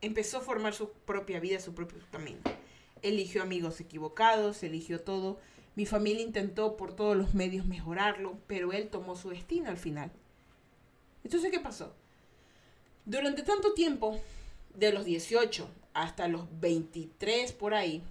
empezó 0.00 0.38
a 0.38 0.42
formar 0.42 0.74
su 0.74 0.90
propia 0.90 1.40
vida, 1.40 1.60
su 1.60 1.74
propio 1.74 1.98
camino. 2.12 2.40
Eligió 3.02 3.42
amigos 3.42 3.80
equivocados, 3.80 4.62
eligió 4.62 5.00
todo. 5.00 5.38
Mi 5.74 5.86
familia 5.86 6.22
intentó 6.22 6.76
por 6.76 6.94
todos 6.94 7.16
los 7.16 7.34
medios 7.34 7.66
mejorarlo, 7.66 8.38
pero 8.46 8.72
él 8.72 8.88
tomó 8.88 9.16
su 9.16 9.30
destino 9.30 9.70
al 9.70 9.78
final. 9.78 10.10
Entonces, 11.24 11.50
¿qué 11.50 11.60
pasó? 11.60 11.94
Durante 13.04 13.42
tanto 13.42 13.72
tiempo, 13.72 14.20
de 14.76 14.92
los 14.92 15.04
18 15.04 15.68
hasta 15.94 16.28
los 16.28 16.46
23 16.60 17.52
por 17.52 17.74
ahí, 17.74 18.02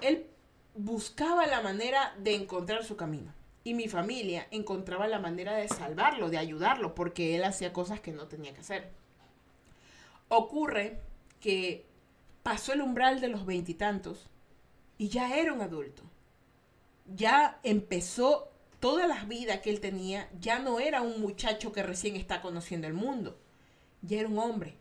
él 0.00 0.26
buscaba 0.74 1.46
la 1.46 1.60
manera 1.60 2.14
de 2.18 2.34
encontrar 2.34 2.84
su 2.84 2.96
camino. 2.96 3.32
Y 3.64 3.74
mi 3.74 3.88
familia 3.88 4.46
encontraba 4.50 5.08
la 5.08 5.18
manera 5.18 5.54
de 5.54 5.68
salvarlo, 5.68 6.28
de 6.28 6.38
ayudarlo, 6.38 6.94
porque 6.94 7.34
él 7.34 7.44
hacía 7.44 7.72
cosas 7.72 8.00
que 8.00 8.12
no 8.12 8.28
tenía 8.28 8.52
que 8.52 8.60
hacer. 8.60 8.90
Ocurre 10.28 11.00
que 11.40 11.86
pasó 12.42 12.74
el 12.74 12.82
umbral 12.82 13.20
de 13.20 13.28
los 13.28 13.46
veintitantos 13.46 14.28
y, 14.98 15.08
ya 15.08 15.36
era 15.36 15.52
un 15.52 15.62
adulto. 15.62 16.02
Ya 17.16 17.58
empezó 17.62 18.50
toda 18.80 19.06
la 19.06 19.24
vida 19.24 19.62
que 19.62 19.70
él 19.70 19.80
tenía, 19.80 20.28
ya 20.38 20.58
no 20.58 20.78
era 20.78 21.00
un 21.00 21.20
muchacho 21.20 21.72
que 21.72 21.82
recién 21.82 22.16
está 22.16 22.42
conociendo 22.42 22.86
el 22.86 22.92
mundo, 22.92 23.38
ya 24.02 24.20
era 24.20 24.28
un 24.28 24.38
hombre. 24.38 24.76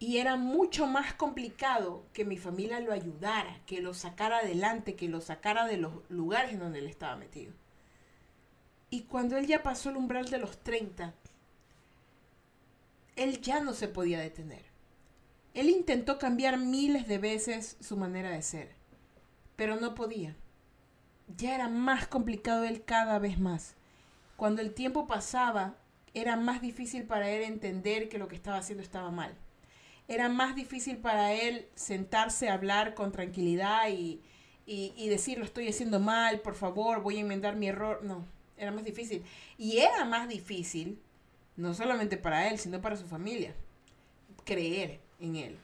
Y 0.00 0.18
era 0.18 0.36
mucho 0.36 0.86
más 0.86 1.14
complicado 1.14 2.06
que 2.12 2.24
mi 2.24 2.36
familia 2.36 2.80
lo 2.80 2.92
ayudara, 2.92 3.60
que 3.66 3.80
lo 3.80 3.94
sacara 3.94 4.38
adelante, 4.38 4.94
que 4.94 5.08
lo 5.08 5.20
sacara 5.20 5.66
de 5.66 5.76
los 5.76 5.92
lugares 6.08 6.52
en 6.52 6.60
donde 6.60 6.78
él 6.78 6.86
estaba 6.86 7.16
metido. 7.16 7.52
Y 8.90 9.02
cuando 9.02 9.36
él 9.36 9.46
ya 9.46 9.62
pasó 9.62 9.90
el 9.90 9.96
umbral 9.96 10.30
de 10.30 10.38
los 10.38 10.58
30, 10.58 11.14
él 13.16 13.40
ya 13.40 13.60
no 13.60 13.74
se 13.74 13.88
podía 13.88 14.20
detener. 14.20 14.62
Él 15.54 15.68
intentó 15.68 16.18
cambiar 16.18 16.58
miles 16.58 17.08
de 17.08 17.18
veces 17.18 17.76
su 17.80 17.96
manera 17.96 18.30
de 18.30 18.42
ser, 18.42 18.76
pero 19.56 19.76
no 19.76 19.94
podía. 19.96 20.36
Ya 21.36 21.54
era 21.54 21.68
más 21.68 22.06
complicado 22.06 22.64
él 22.64 22.84
cada 22.84 23.18
vez 23.18 23.38
más. 23.38 23.74
Cuando 24.36 24.62
el 24.62 24.72
tiempo 24.72 25.08
pasaba, 25.08 25.74
era 26.14 26.36
más 26.36 26.62
difícil 26.62 27.04
para 27.04 27.28
él 27.28 27.42
entender 27.42 28.08
que 28.08 28.18
lo 28.18 28.28
que 28.28 28.36
estaba 28.36 28.58
haciendo 28.58 28.84
estaba 28.84 29.10
mal. 29.10 29.34
Era 30.08 30.30
más 30.30 30.56
difícil 30.56 30.96
para 30.96 31.34
él 31.34 31.68
sentarse 31.74 32.48
a 32.48 32.54
hablar 32.54 32.94
con 32.94 33.12
tranquilidad 33.12 33.90
y, 33.90 34.20
y, 34.64 35.08
decir 35.08 35.38
lo 35.38 35.44
estoy 35.44 35.68
haciendo 35.68 36.00
mal, 36.00 36.40
por 36.40 36.54
favor, 36.54 37.02
voy 37.02 37.18
a 37.18 37.20
enmendar 37.20 37.56
mi 37.56 37.68
error. 37.68 38.02
No, 38.02 38.26
era 38.56 38.72
más 38.72 38.84
difícil. 38.84 39.22
Y 39.56 39.78
era 39.78 40.04
más 40.04 40.28
difícil, 40.28 40.98
no 41.56 41.74
solamente 41.74 42.16
para 42.16 42.48
él, 42.48 42.58
sino 42.58 42.80
para 42.80 42.96
su 42.96 43.06
familia, 43.06 43.54
creer 44.44 45.00
en 45.20 45.36
él. 45.36 45.58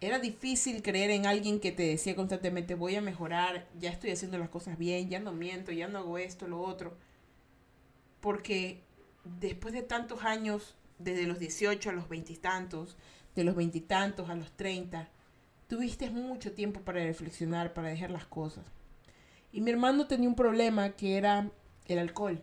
Era 0.00 0.20
difícil 0.20 0.82
creer 0.82 1.10
en 1.10 1.26
alguien 1.26 1.58
que 1.58 1.72
te 1.72 1.82
decía 1.82 2.14
constantemente, 2.14 2.76
voy 2.76 2.94
a 2.94 3.00
mejorar, 3.00 3.66
ya 3.80 3.90
estoy 3.90 4.10
haciendo 4.10 4.38
las 4.38 4.48
cosas 4.48 4.78
bien, 4.78 5.08
ya 5.08 5.18
no 5.18 5.32
miento, 5.32 5.72
ya 5.72 5.88
no 5.88 5.98
hago 5.98 6.18
esto, 6.18 6.46
lo 6.46 6.60
otro. 6.60 6.96
Porque 8.20 8.80
después 9.40 9.74
de 9.74 9.82
tantos 9.82 10.22
años, 10.22 10.76
desde 10.98 11.26
los 11.26 11.40
18 11.40 11.90
a 11.90 11.92
los 11.92 12.08
veintitantos, 12.08 12.96
de 13.38 13.44
los 13.44 13.54
veintitantos 13.54 14.28
a 14.28 14.34
los 14.34 14.50
30, 14.52 15.08
tuviste 15.68 16.10
mucho 16.10 16.52
tiempo 16.52 16.80
para 16.80 17.04
reflexionar, 17.04 17.72
para 17.72 17.88
dejar 17.88 18.10
las 18.10 18.26
cosas. 18.26 18.64
Y 19.52 19.60
mi 19.60 19.70
hermano 19.70 20.06
tenía 20.06 20.28
un 20.28 20.34
problema 20.34 20.90
que 20.90 21.16
era 21.16 21.50
el 21.86 21.98
alcohol. 21.98 22.40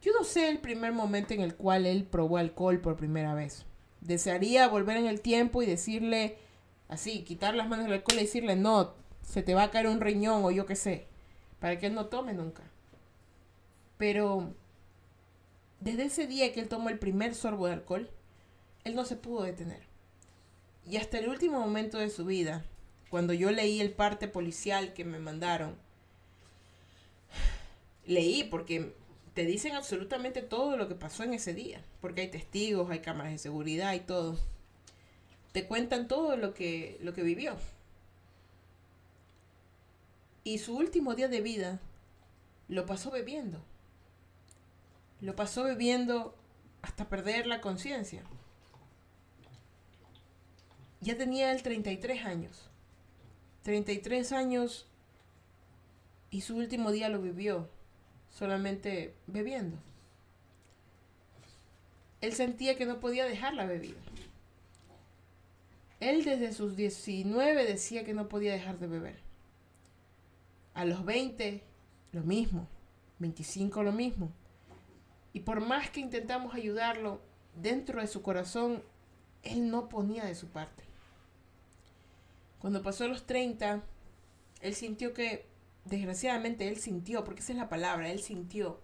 Yo 0.00 0.12
no 0.18 0.24
sé 0.24 0.48
el 0.48 0.58
primer 0.58 0.92
momento 0.92 1.34
en 1.34 1.40
el 1.40 1.54
cual 1.54 1.86
él 1.86 2.04
probó 2.04 2.38
alcohol 2.38 2.80
por 2.80 2.96
primera 2.96 3.34
vez. 3.34 3.66
Desearía 4.00 4.68
volver 4.68 4.96
en 4.96 5.06
el 5.06 5.20
tiempo 5.20 5.62
y 5.62 5.66
decirle 5.66 6.38
así, 6.88 7.22
quitar 7.22 7.54
las 7.54 7.68
manos 7.68 7.86
del 7.86 7.94
alcohol 7.94 8.18
y 8.18 8.22
decirle, 8.22 8.56
no, 8.56 8.94
se 9.22 9.42
te 9.42 9.54
va 9.54 9.64
a 9.64 9.70
caer 9.70 9.88
un 9.88 10.00
riñón 10.00 10.44
o 10.44 10.50
yo 10.50 10.66
qué 10.66 10.76
sé, 10.76 11.06
para 11.58 11.78
que 11.78 11.86
él 11.86 11.94
no 11.94 12.06
tome 12.06 12.32
nunca. 12.32 12.62
Pero 13.98 14.54
desde 15.80 16.04
ese 16.04 16.26
día 16.26 16.52
que 16.52 16.60
él 16.60 16.68
tomó 16.68 16.90
el 16.90 16.98
primer 16.98 17.34
sorbo 17.34 17.66
de 17.66 17.72
alcohol, 17.72 18.10
él 18.84 18.94
no 18.94 19.04
se 19.04 19.16
pudo 19.16 19.42
detener. 19.42 19.91
Y 20.88 20.96
hasta 20.96 21.18
el 21.18 21.28
último 21.28 21.60
momento 21.60 21.98
de 21.98 22.10
su 22.10 22.24
vida, 22.24 22.64
cuando 23.10 23.32
yo 23.32 23.50
leí 23.50 23.80
el 23.80 23.92
parte 23.92 24.28
policial 24.28 24.94
que 24.94 25.04
me 25.04 25.18
mandaron, 25.18 25.76
leí 28.06 28.44
porque 28.44 28.94
te 29.34 29.46
dicen 29.46 29.74
absolutamente 29.74 30.42
todo 30.42 30.76
lo 30.76 30.88
que 30.88 30.94
pasó 30.94 31.22
en 31.22 31.34
ese 31.34 31.54
día, 31.54 31.82
porque 32.00 32.22
hay 32.22 32.28
testigos, 32.28 32.90
hay 32.90 33.00
cámaras 33.00 33.32
de 33.32 33.38
seguridad 33.38 33.94
y 33.94 34.00
todo. 34.00 34.38
Te 35.52 35.66
cuentan 35.66 36.08
todo 36.08 36.36
lo 36.36 36.54
que, 36.54 36.98
lo 37.00 37.12
que 37.12 37.22
vivió. 37.22 37.56
Y 40.44 40.58
su 40.58 40.76
último 40.76 41.14
día 41.14 41.28
de 41.28 41.40
vida 41.40 41.80
lo 42.68 42.84
pasó 42.86 43.10
bebiendo. 43.10 43.60
Lo 45.20 45.36
pasó 45.36 45.62
bebiendo 45.62 46.34
hasta 46.82 47.08
perder 47.08 47.46
la 47.46 47.60
conciencia. 47.60 48.22
Ya 51.02 51.16
tenía 51.16 51.50
él 51.50 51.62
33 51.62 52.24
años. 52.24 52.70
33 53.64 54.32
años 54.32 54.86
y 56.30 56.42
su 56.42 56.56
último 56.56 56.92
día 56.92 57.08
lo 57.08 57.20
vivió 57.20 57.68
solamente 58.30 59.14
bebiendo. 59.26 59.76
Él 62.20 62.32
sentía 62.32 62.76
que 62.76 62.86
no 62.86 63.00
podía 63.00 63.26
dejar 63.26 63.54
la 63.54 63.66
bebida. 63.66 63.98
Él 65.98 66.24
desde 66.24 66.52
sus 66.52 66.76
19 66.76 67.64
decía 67.64 68.04
que 68.04 68.14
no 68.14 68.28
podía 68.28 68.52
dejar 68.52 68.78
de 68.78 68.86
beber. 68.86 69.18
A 70.72 70.84
los 70.84 71.04
20, 71.04 71.62
lo 72.12 72.22
mismo. 72.22 72.68
25, 73.18 73.82
lo 73.82 73.92
mismo. 73.92 74.30
Y 75.32 75.40
por 75.40 75.60
más 75.60 75.90
que 75.90 76.00
intentamos 76.00 76.54
ayudarlo, 76.54 77.20
dentro 77.56 78.00
de 78.00 78.06
su 78.06 78.22
corazón, 78.22 78.84
él 79.42 79.68
no 79.68 79.88
ponía 79.88 80.24
de 80.24 80.34
su 80.36 80.46
parte. 80.48 80.91
Cuando 82.62 82.80
pasó 82.80 83.08
los 83.08 83.26
30, 83.26 83.82
él 84.60 84.74
sintió 84.76 85.12
que, 85.12 85.44
desgraciadamente, 85.84 86.68
él 86.68 86.76
sintió, 86.76 87.24
porque 87.24 87.40
esa 87.40 87.50
es 87.50 87.58
la 87.58 87.68
palabra, 87.68 88.08
él 88.08 88.22
sintió. 88.22 88.78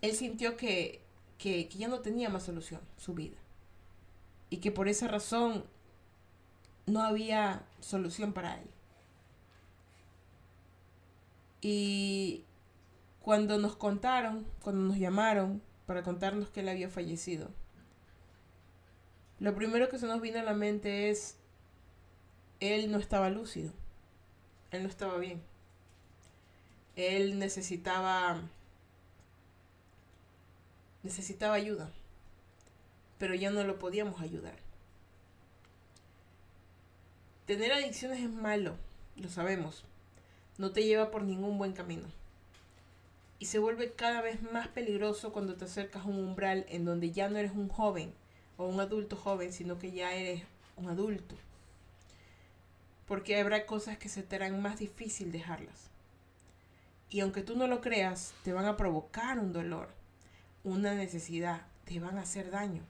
Él 0.00 0.16
sintió 0.16 0.56
que, 0.56 1.02
que, 1.36 1.68
que 1.68 1.76
ya 1.76 1.86
no 1.86 2.00
tenía 2.00 2.30
más 2.30 2.44
solución, 2.44 2.80
su 2.96 3.12
vida. 3.12 3.36
Y 4.48 4.56
que 4.56 4.72
por 4.72 4.88
esa 4.88 5.06
razón 5.06 5.66
no 6.86 7.02
había 7.02 7.66
solución 7.80 8.32
para 8.32 8.54
él. 8.54 8.70
Y 11.60 12.46
cuando 13.20 13.58
nos 13.58 13.76
contaron, 13.76 14.46
cuando 14.62 14.80
nos 14.80 14.96
llamaron 14.96 15.60
para 15.84 16.02
contarnos 16.02 16.48
que 16.48 16.60
él 16.60 16.70
había 16.70 16.88
fallecido, 16.88 17.50
lo 19.40 19.54
primero 19.54 19.90
que 19.90 19.98
se 19.98 20.06
nos 20.06 20.22
vino 20.22 20.40
a 20.40 20.42
la 20.42 20.54
mente 20.54 21.10
es, 21.10 21.36
él 22.60 22.90
no 22.90 22.98
estaba 22.98 23.30
lúcido, 23.30 23.72
él 24.70 24.82
no 24.82 24.88
estaba 24.88 25.18
bien, 25.18 25.42
él 26.96 27.38
necesitaba, 27.38 28.40
necesitaba 31.02 31.54
ayuda, 31.54 31.90
pero 33.18 33.34
ya 33.34 33.50
no 33.50 33.64
lo 33.64 33.78
podíamos 33.78 34.20
ayudar. 34.20 34.56
Tener 37.46 37.72
adicciones 37.72 38.20
es 38.20 38.30
malo, 38.30 38.76
lo 39.16 39.28
sabemos, 39.28 39.84
no 40.58 40.70
te 40.70 40.84
lleva 40.84 41.10
por 41.10 41.22
ningún 41.22 41.58
buen 41.58 41.72
camino 41.72 42.06
y 43.40 43.46
se 43.46 43.58
vuelve 43.58 43.92
cada 43.92 44.20
vez 44.20 44.42
más 44.52 44.68
peligroso 44.68 45.32
cuando 45.32 45.54
te 45.54 45.64
acercas 45.64 46.04
a 46.04 46.08
un 46.08 46.18
umbral 46.18 46.66
en 46.68 46.84
donde 46.84 47.10
ya 47.10 47.30
no 47.30 47.38
eres 47.38 47.52
un 47.52 47.68
joven 47.68 48.12
o 48.58 48.66
un 48.66 48.78
adulto 48.78 49.16
joven, 49.16 49.52
sino 49.52 49.78
que 49.78 49.92
ya 49.92 50.14
eres 50.14 50.42
un 50.76 50.90
adulto. 50.90 51.34
Porque 53.10 53.40
habrá 53.40 53.66
cosas 53.66 53.98
que 53.98 54.08
se 54.08 54.22
te 54.22 54.36
harán 54.36 54.62
más 54.62 54.78
difícil 54.78 55.32
dejarlas. 55.32 55.90
Y 57.08 57.18
aunque 57.18 57.42
tú 57.42 57.56
no 57.56 57.66
lo 57.66 57.80
creas, 57.80 58.34
te 58.44 58.52
van 58.52 58.66
a 58.66 58.76
provocar 58.76 59.40
un 59.40 59.52
dolor, 59.52 59.88
una 60.62 60.94
necesidad, 60.94 61.66
te 61.86 61.98
van 61.98 62.18
a 62.18 62.20
hacer 62.20 62.52
daño. 62.52 62.84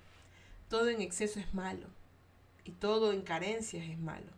Todo 0.69 0.91
en 0.91 1.01
exceso 1.01 1.41
es 1.41 1.55
malo 1.55 1.87
y 2.65 2.73
todo 2.73 3.15
en 3.15 3.23
carencias 3.23 3.89
es 3.89 3.99
malo. 3.99 4.31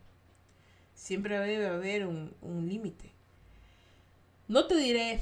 Siempre 0.95 1.37
debe 1.41 1.67
haber 1.67 2.07
un, 2.07 2.33
límite. 2.69 3.11
No 4.47 4.69
te 4.69 4.77
diré 4.77 5.19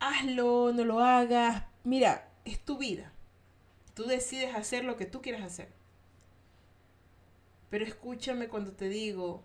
hazlo, 0.00 0.72
no 0.72 0.86
lo 0.86 1.00
hagas. 1.00 1.64
Mira, 1.84 2.30
es 2.46 2.58
tu 2.64 2.78
vida. 2.78 3.12
Tú 3.92 4.04
decides 4.04 4.54
hacer 4.54 4.84
lo 4.84 4.96
que 4.96 5.04
tú 5.04 5.20
quieras 5.20 5.42
hacer. 5.42 5.68
Pero 7.68 7.84
escúchame 7.84 8.48
cuando 8.48 8.72
te 8.72 8.88
digo 8.88 9.42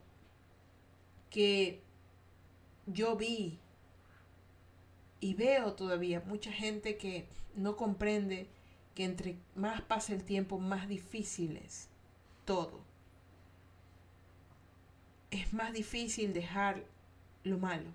que 1.30 1.82
yo 2.86 3.16
vi 3.16 3.60
y 5.20 5.34
veo 5.34 5.74
todavía 5.74 6.22
mucha 6.26 6.52
gente 6.52 6.98
que 6.98 7.28
no 7.56 7.76
comprende 7.76 8.48
que 8.96 9.04
entre 9.04 9.36
más 9.56 9.82
pasa 9.82 10.14
el 10.14 10.24
tiempo, 10.24 10.60
más 10.60 10.88
difícil 10.88 11.58
es 11.58 11.90
todo. 12.46 12.82
Es 15.32 15.54
más 15.54 15.74
difícil 15.74 16.34
dejar 16.34 16.84
lo 17.44 17.58
malo 17.58 17.92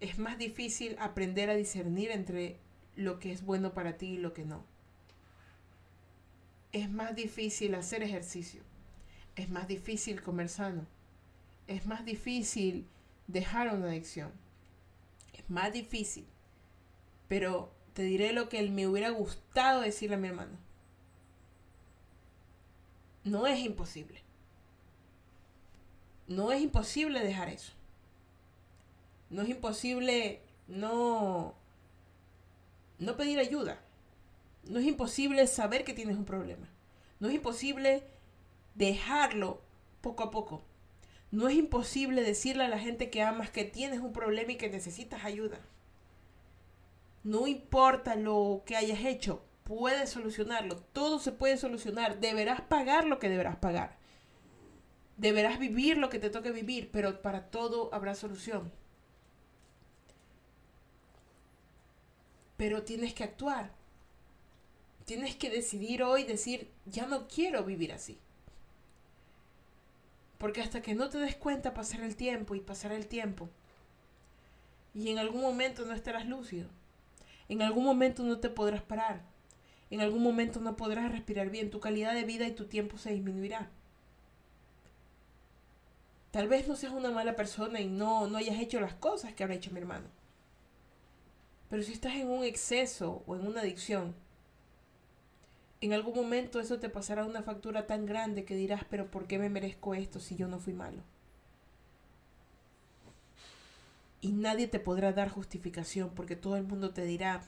es 0.00 0.18
más 0.18 0.38
difícil 0.38 0.96
aprender 0.98 1.50
a 1.50 1.54
discernir 1.54 2.10
entre 2.10 2.56
lo 2.96 3.18
que 3.18 3.32
es 3.32 3.42
bueno 3.42 3.72
para 3.72 3.96
ti 3.96 4.14
y 4.14 4.18
lo 4.18 4.32
que 4.32 4.44
no. 4.44 4.64
Es 6.72 6.90
más 6.90 7.16
difícil 7.16 7.74
hacer 7.74 8.02
ejercicio. 8.02 8.62
Es 9.36 9.48
más 9.48 9.68
difícil 9.68 10.22
comer 10.22 10.48
sano. 10.48 10.86
Es 11.66 11.86
más 11.86 12.04
difícil 12.04 12.86
dejar 13.26 13.74
una 13.74 13.88
adicción. 13.88 14.32
Es 15.32 15.48
más 15.50 15.72
difícil. 15.72 16.26
Pero 17.28 17.72
te 17.92 18.02
diré 18.02 18.32
lo 18.32 18.48
que 18.48 18.62
me 18.70 18.86
hubiera 18.86 19.10
gustado 19.10 19.80
decirle 19.80 20.16
a 20.16 20.18
mi 20.18 20.28
hermano. 20.28 20.56
No 23.24 23.46
es 23.46 23.58
imposible. 23.58 24.22
No 26.28 26.52
es 26.52 26.60
imposible 26.60 27.20
dejar 27.20 27.48
eso. 27.48 27.72
No 29.30 29.42
es 29.42 29.48
imposible 29.48 30.40
no, 30.68 31.54
no 32.98 33.16
pedir 33.16 33.38
ayuda. 33.38 33.80
No 34.64 34.78
es 34.78 34.86
imposible 34.86 35.46
saber 35.46 35.84
que 35.84 35.94
tienes 35.94 36.16
un 36.16 36.24
problema. 36.24 36.68
No 37.18 37.28
es 37.28 37.34
imposible 37.34 38.04
dejarlo 38.74 39.62
poco 40.00 40.24
a 40.24 40.30
poco. 40.30 40.62
No 41.30 41.48
es 41.48 41.56
imposible 41.56 42.22
decirle 42.22 42.64
a 42.64 42.68
la 42.68 42.78
gente 42.78 43.10
que 43.10 43.22
amas 43.22 43.50
que 43.50 43.64
tienes 43.64 44.00
un 44.00 44.12
problema 44.12 44.52
y 44.52 44.56
que 44.56 44.70
necesitas 44.70 45.24
ayuda. 45.24 45.60
No 47.24 47.46
importa 47.46 48.14
lo 48.14 48.62
que 48.64 48.76
hayas 48.76 49.04
hecho, 49.04 49.42
puedes 49.64 50.10
solucionarlo. 50.10 50.76
Todo 50.92 51.18
se 51.18 51.32
puede 51.32 51.56
solucionar. 51.56 52.20
Deberás 52.20 52.60
pagar 52.60 53.04
lo 53.04 53.18
que 53.18 53.28
deberás 53.28 53.56
pagar. 53.56 53.98
Deberás 55.16 55.58
vivir 55.58 55.98
lo 55.98 56.08
que 56.08 56.18
te 56.18 56.30
toque 56.30 56.52
vivir, 56.52 56.90
pero 56.92 57.22
para 57.22 57.50
todo 57.50 57.92
habrá 57.92 58.14
solución. 58.14 58.72
Pero 62.56 62.84
tienes 62.84 63.12
que 63.12 63.24
actuar. 63.24 63.72
Tienes 65.04 65.36
que 65.36 65.50
decidir 65.50 66.02
hoy, 66.02 66.24
decir, 66.24 66.70
ya 66.84 67.06
no 67.06 67.28
quiero 67.28 67.64
vivir 67.64 67.92
así. 67.92 68.18
Porque 70.38 70.60
hasta 70.60 70.82
que 70.82 70.94
no 70.94 71.08
te 71.08 71.18
des 71.18 71.36
cuenta 71.36 71.74
pasará 71.74 72.06
el 72.06 72.16
tiempo 72.16 72.54
y 72.54 72.60
pasará 72.60 72.96
el 72.96 73.06
tiempo. 73.06 73.48
Y 74.94 75.10
en 75.10 75.18
algún 75.18 75.42
momento 75.42 75.84
no 75.84 75.94
estarás 75.94 76.26
lúcido. 76.26 76.68
En 77.48 77.62
algún 77.62 77.84
momento 77.84 78.22
no 78.22 78.38
te 78.38 78.50
podrás 78.50 78.82
parar. 78.82 79.22
En 79.90 80.00
algún 80.00 80.22
momento 80.22 80.60
no 80.60 80.76
podrás 80.76 81.12
respirar 81.12 81.50
bien. 81.50 81.70
Tu 81.70 81.80
calidad 81.80 82.14
de 82.14 82.24
vida 82.24 82.46
y 82.46 82.52
tu 82.52 82.66
tiempo 82.66 82.98
se 82.98 83.12
disminuirá. 83.12 83.70
Tal 86.30 86.48
vez 86.48 86.68
no 86.68 86.76
seas 86.76 86.92
una 86.92 87.10
mala 87.10 87.34
persona 87.34 87.80
y 87.80 87.88
no, 87.88 88.26
no 88.26 88.36
hayas 88.36 88.58
hecho 88.58 88.80
las 88.80 88.94
cosas 88.94 89.32
que 89.32 89.42
habrá 89.42 89.56
hecho 89.56 89.70
mi 89.70 89.80
hermano. 89.80 90.06
Pero 91.70 91.82
si 91.82 91.92
estás 91.92 92.14
en 92.14 92.28
un 92.28 92.44
exceso 92.44 93.22
o 93.26 93.36
en 93.36 93.46
una 93.46 93.60
adicción, 93.62 94.14
en 95.80 95.92
algún 95.92 96.14
momento 96.14 96.60
eso 96.60 96.78
te 96.78 96.88
pasará 96.88 97.24
una 97.24 97.42
factura 97.42 97.86
tan 97.86 98.06
grande 98.06 98.44
que 98.44 98.56
dirás, 98.56 98.84
pero 98.88 99.10
¿por 99.10 99.26
qué 99.26 99.38
me 99.38 99.50
merezco 99.50 99.94
esto 99.94 100.20
si 100.20 100.36
yo 100.36 100.48
no 100.48 100.58
fui 100.58 100.72
malo? 100.72 101.02
Y 104.20 104.32
nadie 104.32 104.66
te 104.66 104.80
podrá 104.80 105.12
dar 105.12 105.28
justificación 105.28 106.10
porque 106.14 106.36
todo 106.36 106.56
el 106.56 106.64
mundo 106.64 106.90
te 106.90 107.04
dirá, 107.04 107.42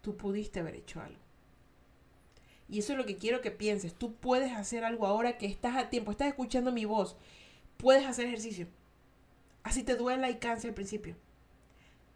tú 0.00 0.16
pudiste 0.16 0.60
haber 0.60 0.76
hecho 0.76 1.00
algo. 1.00 1.18
Y 2.68 2.78
eso 2.78 2.92
es 2.92 2.98
lo 2.98 3.04
que 3.04 3.18
quiero 3.18 3.42
que 3.42 3.50
pienses. 3.50 3.94
Tú 3.94 4.14
puedes 4.14 4.52
hacer 4.52 4.84
algo 4.84 5.06
ahora 5.06 5.36
que 5.36 5.46
estás 5.46 5.76
a 5.76 5.90
tiempo, 5.90 6.10
estás 6.10 6.28
escuchando 6.28 6.72
mi 6.72 6.84
voz. 6.84 7.16
Puedes 7.76 8.06
hacer 8.06 8.26
ejercicio. 8.26 8.66
Así 9.62 9.82
te 9.82 9.96
duela 9.96 10.30
y 10.30 10.36
cansa 10.36 10.68
al 10.68 10.74
principio. 10.74 11.16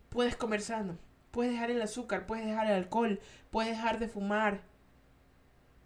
Puedes 0.09 0.37
comer 0.37 0.63
sano. 0.63 0.97
Puedes 1.31 1.53
dejar 1.53 1.71
el 1.71 1.83
azúcar, 1.83 2.27
puedes 2.27 2.47
dejar 2.47 2.69
el 2.69 2.73
alcohol, 2.73 3.21
puedes 3.51 3.73
dejar 3.73 3.99
de 3.99 4.09
fumar, 4.09 4.63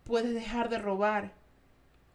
puedes 0.05 0.35
dejar 0.35 0.69
de 0.69 0.79
robar, 0.79 1.35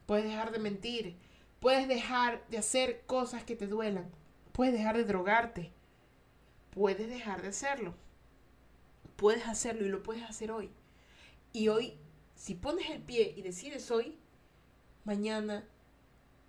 puedes 0.06 0.26
dejar 0.26 0.52
de 0.52 0.60
mentir, 0.60 1.16
puedes 1.60 1.88
dejar 1.88 2.46
de 2.50 2.58
hacer 2.58 3.04
cosas 3.06 3.44
que 3.44 3.56
te 3.56 3.68
duelan. 3.68 4.10
Puedes 4.56 4.74
dejar 4.74 4.96
de 4.96 5.04
drogarte. 5.04 5.72
Puedes 6.70 7.10
dejar 7.10 7.42
de 7.42 7.50
hacerlo. 7.50 7.94
Puedes 9.18 9.48
hacerlo 9.48 9.86
y 9.86 9.90
lo 9.90 10.02
puedes 10.02 10.24
hacer 10.24 10.50
hoy. 10.50 10.70
Y 11.52 11.68
hoy, 11.68 11.98
si 12.36 12.56
pones 12.56 12.90
el 12.90 13.02
pie 13.02 13.34
y 13.36 13.42
decides 13.42 13.92
hoy, 13.92 14.18
mañana, 15.04 15.66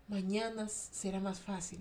mañana 0.07 0.69
será 0.69 1.19
más 1.19 1.41
fácil. 1.41 1.81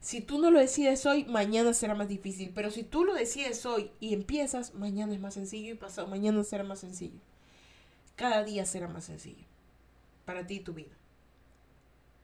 Si 0.00 0.20
tú 0.20 0.38
no 0.38 0.50
lo 0.50 0.58
decides 0.58 1.04
hoy, 1.04 1.24
mañana 1.24 1.74
será 1.74 1.94
más 1.94 2.08
difícil. 2.08 2.50
Pero 2.54 2.70
si 2.70 2.82
tú 2.82 3.04
lo 3.04 3.12
decides 3.12 3.66
hoy 3.66 3.90
y 4.00 4.14
empiezas, 4.14 4.74
mañana 4.74 5.12
es 5.12 5.20
más 5.20 5.34
sencillo 5.34 5.72
y 5.72 5.76
pasado 5.76 6.08
mañana 6.08 6.42
será 6.44 6.64
más 6.64 6.80
sencillo. 6.80 7.20
Cada 8.22 8.44
día 8.44 8.64
será 8.66 8.86
más 8.86 9.06
sencillo 9.06 9.44
para 10.24 10.46
ti 10.46 10.54
y 10.54 10.60
tu 10.60 10.72
vida. 10.72 10.94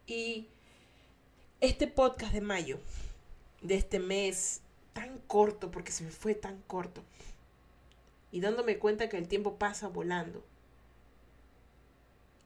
Y 0.06 0.46
este 1.60 1.88
podcast 1.88 2.32
de 2.32 2.40
mayo 2.40 2.78
de 3.62 3.74
este 3.74 3.98
mes 3.98 4.60
tan 4.92 5.18
corto, 5.26 5.72
porque 5.72 5.90
se 5.90 6.04
me 6.04 6.12
fue 6.12 6.36
tan 6.36 6.62
corto, 6.68 7.02
y 8.30 8.38
dándome 8.38 8.78
cuenta 8.78 9.08
que 9.08 9.16
el 9.16 9.26
tiempo 9.26 9.56
pasa 9.56 9.88
volando, 9.88 10.44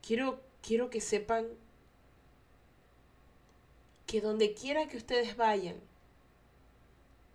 quiero, 0.01 0.41
quiero 0.67 0.88
que 0.88 1.03
sepan 1.03 1.47
que 4.07 4.23
donde 4.23 4.55
quiera 4.55 4.88
que 4.88 4.97
ustedes 4.97 5.37
vayan, 5.37 5.77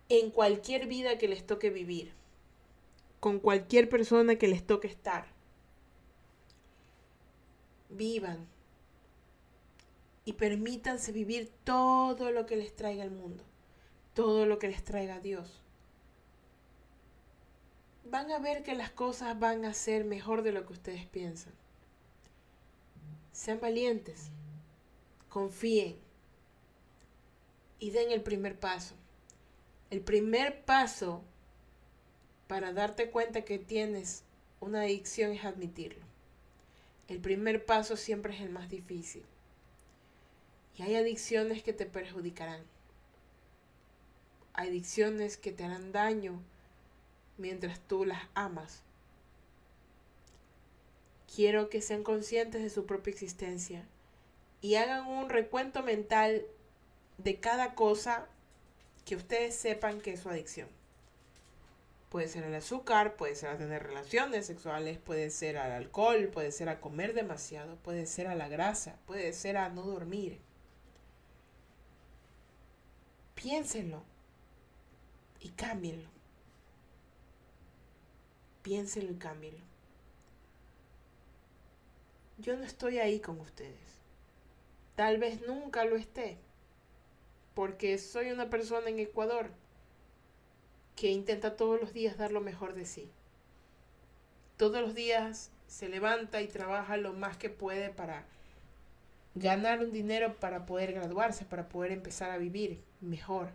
en 0.08 0.32
cualquier 0.32 0.88
vida 0.88 1.16
que 1.16 1.28
les 1.28 1.46
toque 1.46 1.70
vivir, 1.70 2.10
con 3.20 3.38
cualquier 3.38 3.88
persona 3.88 4.34
que 4.34 4.48
les 4.48 4.66
toque 4.66 4.88
estar, 4.88 5.37
vivan 7.88 8.46
y 10.24 10.34
permítanse 10.34 11.12
vivir 11.12 11.50
todo 11.64 12.30
lo 12.30 12.46
que 12.46 12.56
les 12.56 12.74
traiga 12.74 13.04
el 13.04 13.10
mundo 13.10 13.44
todo 14.18 14.46
lo 14.46 14.58
que 14.58 14.66
les 14.66 14.82
traiga 14.82 15.20
Dios. 15.20 15.62
Van 18.02 18.32
a 18.32 18.40
ver 18.40 18.64
que 18.64 18.74
las 18.74 18.90
cosas 18.90 19.38
van 19.38 19.64
a 19.64 19.72
ser 19.74 20.04
mejor 20.04 20.42
de 20.42 20.50
lo 20.50 20.66
que 20.66 20.72
ustedes 20.72 21.06
piensan. 21.06 21.52
Sean 23.30 23.60
valientes, 23.60 24.32
confíen 25.28 26.00
y 27.78 27.90
den 27.90 28.10
el 28.10 28.20
primer 28.20 28.58
paso. 28.58 28.96
El 29.88 30.00
primer 30.00 30.64
paso 30.64 31.22
para 32.48 32.72
darte 32.72 33.12
cuenta 33.12 33.44
que 33.44 33.60
tienes 33.60 34.24
una 34.58 34.80
adicción 34.80 35.30
es 35.30 35.44
admitirlo. 35.44 36.07
El 37.08 37.20
primer 37.20 37.64
paso 37.64 37.96
siempre 37.96 38.34
es 38.34 38.40
el 38.40 38.50
más 38.50 38.68
difícil. 38.68 39.24
Y 40.76 40.82
hay 40.82 40.94
adicciones 40.94 41.62
que 41.62 41.72
te 41.72 41.86
perjudicarán 41.86 42.62
adicciones 44.58 45.36
que 45.36 45.52
te 45.52 45.64
harán 45.64 45.92
daño 45.92 46.42
mientras 47.36 47.78
tú 47.78 48.04
las 48.04 48.22
amas. 48.34 48.82
Quiero 51.32 51.70
que 51.70 51.80
sean 51.80 52.02
conscientes 52.02 52.62
de 52.62 52.70
su 52.70 52.84
propia 52.84 53.12
existencia 53.12 53.84
y 54.60 54.74
hagan 54.74 55.06
un 55.06 55.28
recuento 55.30 55.84
mental 55.84 56.44
de 57.18 57.38
cada 57.38 57.76
cosa 57.76 58.26
que 59.04 59.14
ustedes 59.14 59.54
sepan 59.54 60.00
que 60.00 60.14
es 60.14 60.20
su 60.20 60.28
adicción. 60.28 60.68
Puede 62.08 62.28
ser 62.28 62.44
el 62.44 62.54
azúcar, 62.54 63.16
puede 63.16 63.34
ser 63.34 63.50
a 63.50 63.58
tener 63.58 63.82
relaciones 63.82 64.46
sexuales, 64.46 64.98
puede 64.98 65.30
ser 65.30 65.58
al 65.58 65.72
alcohol, 65.72 66.28
puede 66.32 66.52
ser 66.52 66.70
a 66.70 66.80
comer 66.80 67.12
demasiado, 67.12 67.76
puede 67.76 68.06
ser 68.06 68.28
a 68.28 68.34
la 68.34 68.48
grasa, 68.48 68.98
puede 69.06 69.32
ser 69.34 69.58
a 69.58 69.68
no 69.68 69.82
dormir. 69.82 70.40
Piénsenlo 73.34 74.02
y 75.40 75.50
cámbienlo. 75.50 76.08
Piénsenlo 78.62 79.12
y 79.12 79.16
cámbienlo. 79.16 79.64
Yo 82.38 82.56
no 82.56 82.64
estoy 82.64 82.98
ahí 82.98 83.20
con 83.20 83.38
ustedes. 83.40 83.98
Tal 84.94 85.18
vez 85.18 85.46
nunca 85.46 85.84
lo 85.84 85.96
esté. 85.96 86.38
Porque 87.54 87.98
soy 87.98 88.30
una 88.30 88.48
persona 88.48 88.88
en 88.88 88.98
Ecuador 88.98 89.50
que 90.98 91.10
intenta 91.10 91.56
todos 91.56 91.80
los 91.80 91.92
días 91.92 92.16
dar 92.16 92.32
lo 92.32 92.40
mejor 92.40 92.74
de 92.74 92.86
sí. 92.86 93.10
Todos 94.56 94.80
los 94.80 94.94
días 94.94 95.50
se 95.66 95.88
levanta 95.88 96.42
y 96.42 96.48
trabaja 96.48 96.96
lo 96.96 97.12
más 97.12 97.36
que 97.36 97.50
puede 97.50 97.90
para 97.90 98.24
ganar 99.34 99.80
un 99.80 99.92
dinero 99.92 100.36
para 100.36 100.66
poder 100.66 100.92
graduarse, 100.92 101.44
para 101.44 101.68
poder 101.68 101.92
empezar 101.92 102.30
a 102.30 102.38
vivir 102.38 102.82
mejor 103.00 103.50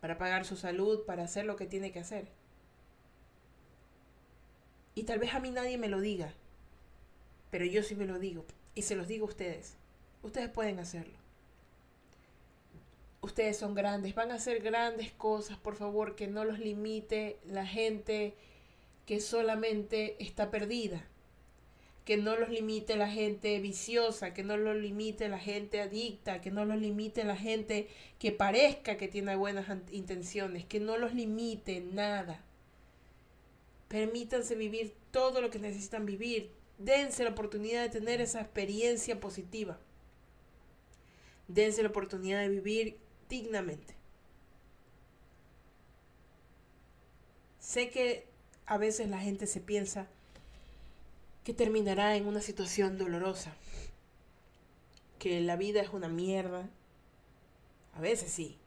para 0.00 0.18
pagar 0.18 0.44
su 0.44 0.56
salud, 0.56 1.04
para 1.04 1.24
hacer 1.24 1.44
lo 1.44 1.56
que 1.56 1.66
tiene 1.66 1.92
que 1.92 2.00
hacer. 2.00 2.28
Y 4.94 5.04
tal 5.04 5.18
vez 5.18 5.34
a 5.34 5.40
mí 5.40 5.50
nadie 5.50 5.78
me 5.78 5.88
lo 5.88 6.00
diga, 6.00 6.32
pero 7.50 7.64
yo 7.64 7.82
sí 7.82 7.94
me 7.94 8.06
lo 8.06 8.18
digo 8.18 8.44
y 8.74 8.82
se 8.82 8.96
los 8.96 9.08
digo 9.08 9.26
a 9.26 9.28
ustedes. 9.28 9.76
Ustedes 10.22 10.48
pueden 10.48 10.78
hacerlo. 10.80 11.17
Ustedes 13.20 13.56
son 13.56 13.74
grandes, 13.74 14.14
van 14.14 14.30
a 14.30 14.34
hacer 14.34 14.62
grandes 14.62 15.12
cosas, 15.12 15.58
por 15.58 15.76
favor, 15.76 16.14
que 16.14 16.28
no 16.28 16.44
los 16.44 16.58
limite 16.58 17.38
la 17.46 17.66
gente 17.66 18.34
que 19.06 19.20
solamente 19.20 20.16
está 20.22 20.50
perdida 20.50 21.04
que 22.08 22.16
no 22.16 22.36
los 22.36 22.48
limite 22.48 22.96
la 22.96 23.10
gente 23.10 23.60
viciosa, 23.60 24.32
que 24.32 24.42
no 24.42 24.56
los 24.56 24.74
limite 24.76 25.28
la 25.28 25.38
gente 25.38 25.82
adicta, 25.82 26.40
que 26.40 26.50
no 26.50 26.64
los 26.64 26.80
limite 26.80 27.22
la 27.22 27.36
gente 27.36 27.86
que 28.18 28.32
parezca 28.32 28.96
que 28.96 29.08
tiene 29.08 29.36
buenas 29.36 29.66
intenciones, 29.92 30.64
que 30.64 30.80
no 30.80 30.96
los 30.96 31.12
limite 31.12 31.82
nada. 31.82 32.42
Permítanse 33.88 34.54
vivir 34.54 34.94
todo 35.10 35.42
lo 35.42 35.50
que 35.50 35.58
necesitan 35.58 36.06
vivir. 36.06 36.50
Dense 36.78 37.24
la 37.24 37.30
oportunidad 37.32 37.82
de 37.82 38.00
tener 38.00 38.22
esa 38.22 38.40
experiencia 38.40 39.20
positiva. 39.20 39.78
Dense 41.46 41.82
la 41.82 41.90
oportunidad 41.90 42.40
de 42.40 42.48
vivir 42.48 42.96
dignamente. 43.28 43.94
Sé 47.58 47.90
que 47.90 48.26
a 48.66 48.78
veces 48.78 49.08
la 49.08 49.18
gente 49.18 49.46
se 49.46 49.60
piensa, 49.60 50.06
que 51.44 51.54
terminará 51.54 52.16
en 52.16 52.26
una 52.26 52.40
situación 52.40 52.98
dolorosa. 52.98 53.54
Que 55.18 55.40
la 55.40 55.56
vida 55.56 55.80
es 55.80 55.90
una 55.90 56.08
mierda. 56.08 56.68
A 57.94 58.00
veces 58.00 58.30
sí, 58.30 58.58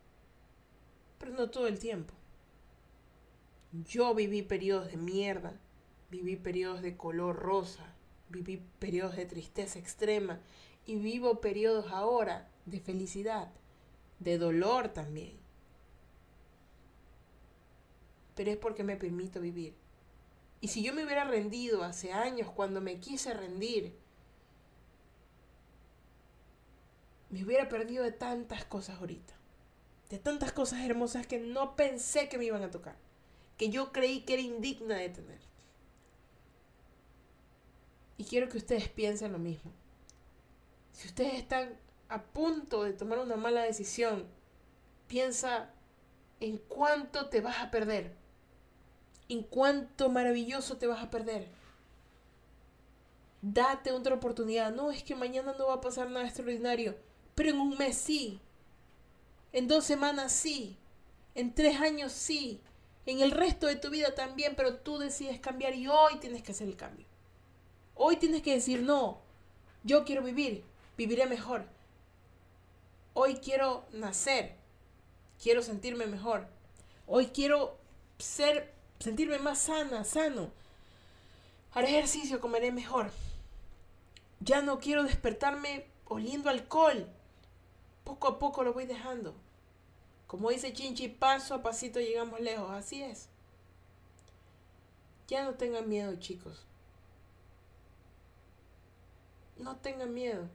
pero 1.17 1.31
no 1.31 1.49
todo 1.49 1.67
el 1.67 1.79
tiempo. 1.79 2.13
Yo 3.71 4.13
viví 4.13 4.41
periodos 4.41 4.91
de 4.91 4.97
mierda, 4.97 5.53
viví 6.09 6.35
periodos 6.35 6.81
de 6.81 6.97
color 6.97 7.37
rosa, 7.37 7.95
viví 8.29 8.61
periodos 8.79 9.15
de 9.15 9.25
tristeza 9.25 9.79
extrema 9.79 10.39
y 10.85 10.97
vivo 10.97 11.39
periodos 11.39 11.91
ahora 11.91 12.49
de 12.65 12.79
felicidad, 12.79 13.51
de 14.21 14.37
dolor 14.37 14.89
también. 14.89 15.37
Pero 18.35 18.51
es 18.51 18.57
porque 18.57 18.83
me 18.83 18.95
permito 18.95 19.41
vivir. 19.41 19.75
Y 20.61 20.67
si 20.67 20.83
yo 20.83 20.93
me 20.93 21.03
hubiera 21.03 21.25
rendido 21.25 21.83
hace 21.83 22.13
años 22.13 22.51
cuando 22.51 22.81
me 22.81 22.99
quise 22.99 23.33
rendir, 23.33 23.95
me 27.31 27.43
hubiera 27.43 27.67
perdido 27.67 28.03
de 28.03 28.11
tantas 28.11 28.63
cosas 28.63 28.99
ahorita. 28.99 29.33
De 30.09 30.19
tantas 30.19 30.51
cosas 30.51 30.81
hermosas 30.81 31.25
que 31.25 31.39
no 31.39 31.75
pensé 31.75 32.29
que 32.29 32.37
me 32.37 32.45
iban 32.45 32.61
a 32.61 32.71
tocar. 32.71 32.95
Que 33.57 33.69
yo 33.69 33.91
creí 33.91 34.21
que 34.21 34.33
era 34.33 34.41
indigna 34.43 34.97
de 34.97 35.09
tener. 35.09 35.39
Y 38.17 38.25
quiero 38.25 38.49
que 38.49 38.57
ustedes 38.57 38.87
piensen 38.87 39.31
lo 39.31 39.39
mismo. 39.39 39.71
Si 40.91 41.07
ustedes 41.07 41.33
están 41.33 41.75
a 42.11 42.21
punto 42.21 42.83
de 42.83 42.91
tomar 42.91 43.19
una 43.19 43.37
mala 43.37 43.63
decisión, 43.63 44.27
piensa 45.07 45.69
en 46.41 46.57
cuánto 46.57 47.29
te 47.29 47.39
vas 47.39 47.59
a 47.59 47.71
perder. 47.71 48.11
En 49.29 49.43
cuánto 49.43 50.09
maravilloso 50.09 50.77
te 50.77 50.87
vas 50.87 51.01
a 51.01 51.09
perder. 51.09 51.47
Date 53.41 53.93
otra 53.93 54.15
oportunidad. 54.15 54.73
No, 54.73 54.91
es 54.91 55.03
que 55.03 55.15
mañana 55.15 55.55
no 55.57 55.67
va 55.67 55.75
a 55.75 55.81
pasar 55.81 56.09
nada 56.09 56.25
extraordinario. 56.25 56.97
Pero 57.33 57.51
en 57.51 57.59
un 57.61 57.77
mes 57.77 57.95
sí. 57.97 58.41
En 59.53 59.69
dos 59.69 59.85
semanas 59.85 60.33
sí. 60.33 60.77
En 61.33 61.55
tres 61.55 61.79
años 61.79 62.11
sí. 62.11 62.59
En 63.05 63.21
el 63.21 63.31
resto 63.31 63.67
de 63.67 63.77
tu 63.77 63.89
vida 63.89 64.13
también. 64.15 64.55
Pero 64.57 64.75
tú 64.75 64.97
decides 64.97 65.39
cambiar 65.39 65.75
y 65.75 65.87
hoy 65.87 66.17
tienes 66.19 66.43
que 66.43 66.51
hacer 66.51 66.67
el 66.67 66.75
cambio. 66.75 67.05
Hoy 67.95 68.17
tienes 68.17 68.41
que 68.41 68.53
decir, 68.53 68.81
no, 68.81 69.21
yo 69.83 70.03
quiero 70.03 70.23
vivir, 70.23 70.63
viviré 70.97 71.25
mejor. 71.25 71.65
Hoy 73.13 73.35
quiero 73.35 73.85
nacer, 73.91 74.55
quiero 75.41 75.61
sentirme 75.61 76.05
mejor. 76.07 76.47
Hoy 77.07 77.27
quiero 77.27 77.77
ser, 78.17 78.73
sentirme 78.99 79.39
más 79.39 79.59
sana, 79.59 80.03
sano. 80.03 80.51
Haré 81.73 81.89
ejercicio, 81.89 82.39
comeré 82.39 82.71
mejor. 82.71 83.11
Ya 84.39 84.61
no 84.61 84.79
quiero 84.79 85.03
despertarme 85.03 85.85
oliendo 86.05 86.49
alcohol. 86.49 87.07
Poco 88.03 88.27
a 88.27 88.39
poco 88.39 88.63
lo 88.63 88.73
voy 88.73 88.85
dejando. 88.85 89.33
Como 90.27 90.49
dice 90.49 90.73
Chinchi, 90.73 91.07
paso 91.07 91.55
a 91.55 91.63
pasito 91.63 91.99
llegamos 91.99 92.39
lejos. 92.39 92.71
Así 92.71 93.03
es. 93.03 93.27
Ya 95.27 95.43
no 95.43 95.53
tengan 95.55 95.87
miedo, 95.87 96.15
chicos 96.15 96.65
no 99.61 99.75
tengan 99.77 100.13
miedo. 100.13 100.47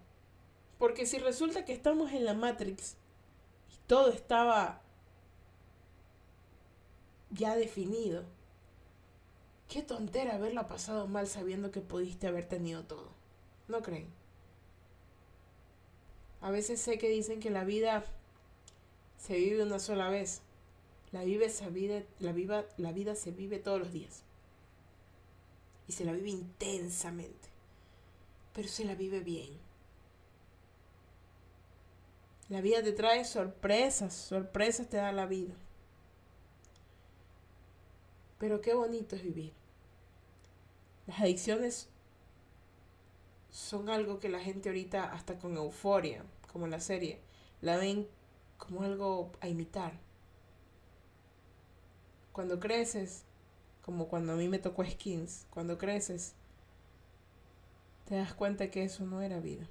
Porque 0.79 1.07
si 1.07 1.19
resulta 1.19 1.65
que 1.65 1.73
estamos 1.73 2.13
en 2.13 2.25
la 2.25 2.35
Matrix 2.35 2.97
y 3.73 3.79
todo 3.87 4.11
estaba 4.11 4.83
ya 7.31 7.57
definido, 7.57 8.25
qué 9.69 9.83
tontera 9.83 10.35
haberla 10.35 10.69
pasado 10.69 11.07
mal 11.07 11.27
sabiendo 11.27 11.71
que 11.71 11.81
pudiste 11.81 12.27
haber 12.27 12.49
tenido 12.49 12.85
todo. 12.85 13.11
¿No 13.69 13.83
creen? 13.83 14.09
A 16.41 16.51
veces 16.51 16.81
sé 16.81 16.99
que 16.99 17.09
dicen 17.09 17.41
que 17.41 17.51
la 17.51 17.65
vida 17.65 18.05
se 19.19 19.35
vive 19.35 19.63
una 19.63 19.79
sola 19.79 20.09
vez. 20.11 20.43
La, 21.13 21.25
la, 21.25 22.65
la 22.77 22.93
vida 22.93 23.15
se 23.15 23.31
vive 23.31 23.59
todos 23.59 23.81
los 23.81 23.93
días. 23.93 24.23
Y 25.89 25.93
se 25.93 26.05
la 26.05 26.13
vive 26.13 26.31
intensamente 26.31 27.57
pero 28.57 28.69
se 28.69 28.87
la 28.87 28.95
vive 28.95 29.21
bien. 29.21 29.51
La 32.49 32.61
vida 32.61 32.83
te 32.83 32.93
trae 32.93 33.25
sorpresas, 33.25 34.15
sorpresas 34.15 34.89
te 34.89 34.99
da 34.99 35.11
la 35.11 35.27
vida. 35.27 35.55
Pero 38.39 38.61
qué 38.61 38.75
bonito 38.75 39.17
es 39.17 39.23
vivir. 39.23 39.53
Las 41.07 41.21
adicciones 41.21 41.89
son 43.51 43.89
algo 43.89 44.21
que 44.21 44.29
la 44.29 44.41
gente 44.41 44.69
ahorita, 44.69 45.13
hasta 45.13 45.39
con 45.39 45.57
euforia, 45.57 46.25
como 46.53 46.67
la 46.67 46.79
serie, 46.81 47.21
la 47.63 47.79
ven 47.79 48.07
como 48.59 48.83
algo 48.83 49.33
a 49.41 49.49
imitar. 49.49 49.99
Cuando 52.33 52.61
creces, 52.61 53.25
como 53.83 54.09
cuando 54.09 54.35
a 54.35 54.37
mí 54.37 54.49
me 54.49 54.59
tocó 54.59 54.85
skins, 54.85 55.47
cuando 55.51 55.79
creces, 55.79 56.35
te 58.05 58.17
das 58.17 58.35
cuenta 58.35 58.71
que 58.71 58.85
eso 58.85 59.05
no 59.05 59.23
era 59.23 59.41
vida. 59.41 59.67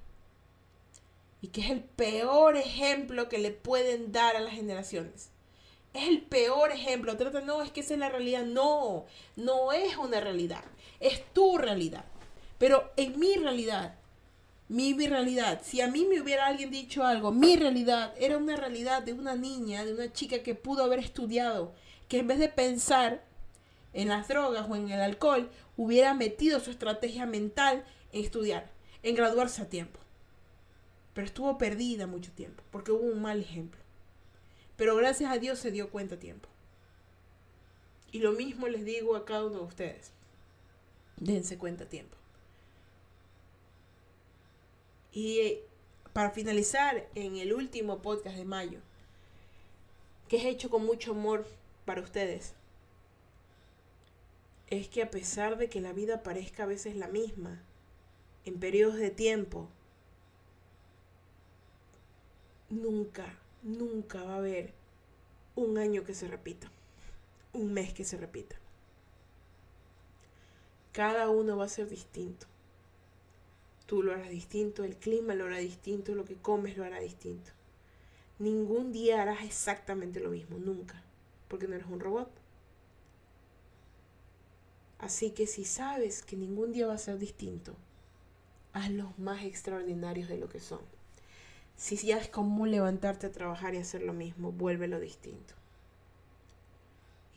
Y 1.40 1.48
que 1.48 1.60
es 1.60 1.70
el 1.70 1.82
peor 1.82 2.56
ejemplo 2.56 3.28
que 3.28 3.38
le 3.38 3.50
pueden 3.50 4.12
dar 4.12 4.36
a 4.36 4.40
las 4.40 4.54
generaciones. 4.54 5.30
Es 5.92 6.08
el 6.08 6.22
peor 6.22 6.72
ejemplo. 6.72 7.16
Trata, 7.16 7.40
no, 7.40 7.62
es 7.62 7.70
que 7.70 7.80
esa 7.80 7.94
es 7.94 8.00
la 8.00 8.08
realidad. 8.08 8.44
No, 8.44 9.06
no 9.36 9.72
es 9.72 9.96
una 9.96 10.20
realidad. 10.20 10.64
Es 11.00 11.24
tu 11.32 11.58
realidad. 11.58 12.04
Pero 12.58 12.90
en 12.96 13.18
mi 13.18 13.34
realidad, 13.34 13.96
mi, 14.68 14.94
mi 14.94 15.06
realidad, 15.06 15.60
si 15.62 15.80
a 15.80 15.88
mí 15.88 16.06
me 16.06 16.20
hubiera 16.20 16.46
alguien 16.46 16.70
dicho 16.70 17.04
algo, 17.04 17.30
mi 17.30 17.56
realidad 17.56 18.14
era 18.18 18.36
una 18.36 18.56
realidad 18.56 19.02
de 19.02 19.12
una 19.12 19.36
niña, 19.36 19.84
de 19.84 19.94
una 19.94 20.12
chica 20.12 20.42
que 20.42 20.54
pudo 20.54 20.84
haber 20.84 20.98
estudiado, 20.98 21.74
que 22.08 22.18
en 22.18 22.28
vez 22.28 22.38
de 22.38 22.48
pensar 22.48 23.22
en 23.92 24.08
las 24.08 24.28
drogas 24.28 24.66
o 24.68 24.76
en 24.76 24.90
el 24.90 25.00
alcohol, 25.00 25.50
hubiera 25.76 26.14
metido 26.14 26.60
su 26.60 26.70
estrategia 26.70 27.26
mental 27.26 27.84
en 28.12 28.24
estudiar, 28.24 28.70
en 29.02 29.14
graduarse 29.14 29.62
a 29.62 29.68
tiempo. 29.68 30.00
Pero 31.16 31.28
estuvo 31.28 31.56
perdida 31.56 32.06
mucho 32.06 32.30
tiempo, 32.32 32.62
porque 32.70 32.92
hubo 32.92 33.06
un 33.06 33.22
mal 33.22 33.40
ejemplo. 33.40 33.80
Pero 34.76 34.94
gracias 34.96 35.32
a 35.32 35.38
Dios 35.38 35.58
se 35.58 35.70
dio 35.70 35.88
cuenta 35.88 36.16
a 36.16 36.18
tiempo. 36.18 36.46
Y 38.12 38.18
lo 38.18 38.32
mismo 38.32 38.68
les 38.68 38.84
digo 38.84 39.16
a 39.16 39.24
cada 39.24 39.46
uno 39.46 39.60
de 39.60 39.64
ustedes. 39.64 40.10
Dense 41.16 41.56
cuenta 41.56 41.84
a 41.84 41.88
tiempo. 41.88 42.14
Y 45.10 45.38
eh, 45.38 45.64
para 46.12 46.32
finalizar, 46.32 47.08
en 47.14 47.38
el 47.38 47.54
último 47.54 48.02
podcast 48.02 48.36
de 48.36 48.44
mayo, 48.44 48.80
que 50.28 50.36
es 50.36 50.44
hecho 50.44 50.68
con 50.68 50.84
mucho 50.84 51.12
amor 51.12 51.46
para 51.86 52.02
ustedes, 52.02 52.52
es 54.68 54.86
que 54.88 55.02
a 55.02 55.10
pesar 55.10 55.56
de 55.56 55.70
que 55.70 55.80
la 55.80 55.94
vida 55.94 56.22
parezca 56.22 56.64
a 56.64 56.66
veces 56.66 56.94
la 56.94 57.08
misma, 57.08 57.62
en 58.44 58.60
periodos 58.60 58.96
de 58.96 59.10
tiempo, 59.10 59.70
nunca, 62.70 63.26
nunca 63.62 64.22
va 64.22 64.34
a 64.34 64.38
haber 64.38 64.72
un 65.54 65.78
año 65.78 66.04
que 66.04 66.14
se 66.14 66.28
repita, 66.28 66.70
un 67.52 67.72
mes 67.72 67.92
que 67.92 68.04
se 68.04 68.16
repita. 68.16 68.56
Cada 70.92 71.28
uno 71.28 71.56
va 71.56 71.64
a 71.64 71.68
ser 71.68 71.88
distinto. 71.88 72.46
Tú 73.86 74.02
lo 74.02 74.12
harás 74.12 74.30
distinto, 74.30 74.82
el 74.84 74.96
clima 74.96 75.34
lo 75.34 75.46
hará 75.46 75.58
distinto, 75.58 76.14
lo 76.14 76.24
que 76.24 76.36
comes 76.36 76.76
lo 76.76 76.84
hará 76.84 76.98
distinto. 77.00 77.52
Ningún 78.38 78.92
día 78.92 79.22
harás 79.22 79.44
exactamente 79.44 80.20
lo 80.20 80.30
mismo, 80.30 80.58
nunca, 80.58 81.02
porque 81.48 81.68
no 81.68 81.74
eres 81.74 81.86
un 81.86 82.00
robot. 82.00 82.30
Así 84.98 85.30
que 85.30 85.46
si 85.46 85.64
sabes 85.64 86.22
que 86.22 86.36
ningún 86.36 86.72
día 86.72 86.86
va 86.86 86.94
a 86.94 86.98
ser 86.98 87.18
distinto, 87.18 87.74
los 88.90 89.18
más 89.18 89.44
extraordinarios 89.44 90.28
de 90.28 90.38
lo 90.38 90.48
que 90.48 90.60
son. 90.60 90.95
Si 91.76 91.96
ya 91.96 92.18
es 92.18 92.28
común 92.28 92.70
levantarte 92.70 93.26
a 93.26 93.32
trabajar 93.32 93.74
y 93.74 93.78
hacer 93.78 94.02
lo 94.02 94.12
mismo, 94.12 94.52
vuélvelo 94.52 94.98
distinto. 94.98 95.54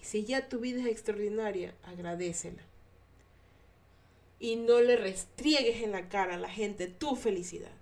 Y 0.01 0.05
si 0.05 0.23
ya 0.23 0.47
tu 0.47 0.59
vida 0.59 0.81
es 0.81 0.87
extraordinaria, 0.87 1.75
agradecela. 1.83 2.63
Y 4.39 4.55
no 4.55 4.79
le 4.79 4.95
restriegues 4.95 5.83
en 5.83 5.91
la 5.91 6.07
cara 6.07 6.35
a 6.35 6.39
la 6.39 6.49
gente 6.49 6.87
tu 6.87 7.15
felicidad. 7.15 7.73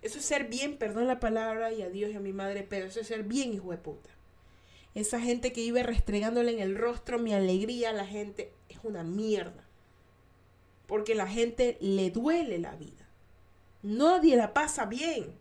Eso 0.00 0.18
es 0.18 0.24
ser 0.24 0.48
bien, 0.48 0.78
perdón 0.78 1.06
la 1.06 1.20
palabra, 1.20 1.72
y 1.72 1.82
a 1.82 1.90
Dios 1.90 2.10
y 2.10 2.16
a 2.16 2.20
mi 2.20 2.32
madre, 2.32 2.66
pero 2.68 2.86
eso 2.86 3.00
es 3.00 3.06
ser 3.06 3.24
bien 3.24 3.52
hijo 3.52 3.70
de 3.70 3.78
puta. 3.78 4.10
Esa 4.94 5.20
gente 5.20 5.52
que 5.52 5.60
vive 5.60 5.82
restregándole 5.82 6.52
en 6.52 6.60
el 6.60 6.76
rostro 6.76 7.18
mi 7.18 7.34
alegría 7.34 7.90
a 7.90 7.92
la 7.92 8.06
gente 8.06 8.52
es 8.70 8.78
una 8.82 9.02
mierda 9.02 9.66
porque 10.86 11.14
la 11.14 11.26
gente 11.26 11.76
le 11.80 12.10
duele 12.10 12.58
la 12.58 12.74
vida. 12.76 13.08
Nadie 13.82 14.36
la 14.36 14.54
pasa 14.54 14.86
bien. 14.86 15.34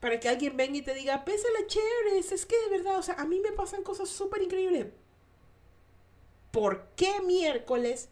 Para 0.00 0.18
que 0.18 0.28
alguien 0.28 0.56
venga 0.56 0.78
y 0.78 0.82
te 0.82 0.94
diga, 0.94 1.24
la 1.26 1.66
chévere, 1.66 2.18
es 2.18 2.46
que 2.46 2.56
de 2.58 2.70
verdad, 2.70 2.98
o 2.98 3.02
sea, 3.02 3.14
a 3.14 3.26
mí 3.26 3.38
me 3.40 3.52
pasan 3.52 3.82
cosas 3.82 4.08
súper 4.08 4.42
increíbles. 4.42 4.86
¿Por 6.50 6.88
qué 6.96 7.20
miércoles 7.20 8.08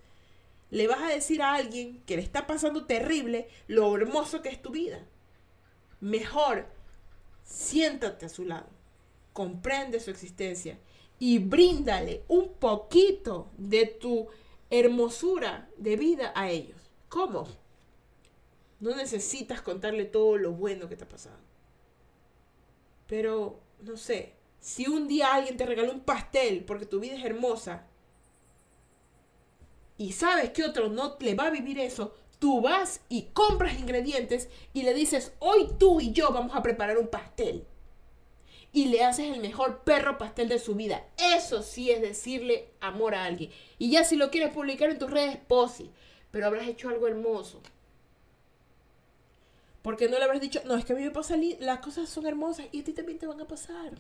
le 0.71 0.87
vas 0.87 1.01
a 1.01 1.09
decir 1.09 1.43
a 1.43 1.55
alguien 1.55 2.03
que 2.05 2.17
le 2.17 2.23
está 2.23 2.47
pasando 2.47 2.85
terrible 2.85 3.49
lo 3.67 3.97
hermoso 3.97 4.43
que 4.43 4.51
es 4.51 4.61
tu 4.61 4.71
vida? 4.71 5.05
Mejor, 6.01 6.67
siéntate 7.43 8.27
a 8.27 8.29
su 8.29 8.45
lado, 8.45 8.69
comprende 9.33 9.99
su 9.99 10.11
existencia 10.11 10.79
y 11.19 11.39
bríndale 11.39 12.23
un 12.29 12.53
poquito 12.53 13.51
de 13.57 13.87
tu 13.87 14.29
hermosura 14.71 15.69
de 15.79 15.97
vida 15.97 16.33
a 16.37 16.51
ellos. 16.51 16.79
¿Cómo? 17.09 17.49
No 18.79 18.95
necesitas 18.95 19.63
contarle 19.63 20.05
todo 20.05 20.37
lo 20.37 20.53
bueno 20.53 20.89
que 20.89 20.97
te 20.97 21.05
ha 21.05 21.09
pasado. 21.09 21.48
Pero, 23.09 23.61
no 23.81 23.97
sé, 23.97 24.35
si 24.61 24.87
un 24.87 25.09
día 25.09 25.35
alguien 25.35 25.57
te 25.57 25.67
regaló 25.67 25.93
un 25.93 26.01
pastel 26.01 26.65
porque 26.65 26.87
tu 26.87 27.01
vida 27.01 27.17
es 27.17 27.25
hermosa 27.25 27.87
y 29.97 30.13
sabes 30.13 30.51
que 30.51 30.63
otro 30.63 30.89
no 30.89 31.17
le 31.19 31.35
va 31.35 31.47
a 31.47 31.51
vivir 31.51 31.79
eso, 31.81 32.15
tú 32.39 32.61
vas 32.61 33.01
y 33.09 33.31
compras 33.33 33.79
ingredientes 33.79 34.49
y 34.73 34.83
le 34.83 34.95
dices, 34.95 35.33
hoy 35.41 35.69
tú 35.79 36.01
y 36.01 36.13
yo 36.13 36.33
vamos 36.33 36.55
a 36.55 36.63
preparar 36.63 36.99
un 36.99 37.09
pastel. 37.09 37.67
Y 38.71 38.87
le 38.87 39.03
haces 39.03 39.33
el 39.33 39.41
mejor 39.41 39.83
perro 39.83 40.19
pastel 40.19 40.49
de 40.49 40.59
su 40.59 40.75
vida. 40.75 41.05
Eso 41.17 41.63
sí 41.63 41.91
es 41.91 42.03
decirle 42.03 42.69
amor 42.81 43.15
a 43.15 43.25
alguien. 43.25 43.51
Y 43.79 43.91
ya 43.91 44.05
si 44.05 44.15
lo 44.15 44.31
quieres 44.31 44.53
publicar 44.53 44.91
en 44.91 44.99
tus 44.99 45.11
redes, 45.11 45.39
posi. 45.49 45.91
Pero 46.31 46.47
habrás 46.47 46.69
hecho 46.69 46.91
algo 46.91 47.09
hermoso. 47.09 47.63
Porque 49.83 50.09
no 50.09 50.19
le 50.19 50.25
habrás 50.25 50.41
dicho, 50.41 50.61
no, 50.65 50.77
es 50.77 50.85
que 50.85 50.93
a 50.93 50.97
mí 50.97 51.03
me 51.03 51.11
pasa, 51.11 51.37
las 51.61 51.79
cosas 51.79 52.09
son 52.09 52.27
hermosas 52.27 52.67
y 52.73 52.81
a 52.81 52.85
ti 52.85 52.93
también 52.93 53.19
te 53.19 53.27
van 53.27 53.41
a 53.41 53.47
pasar. 53.47 53.93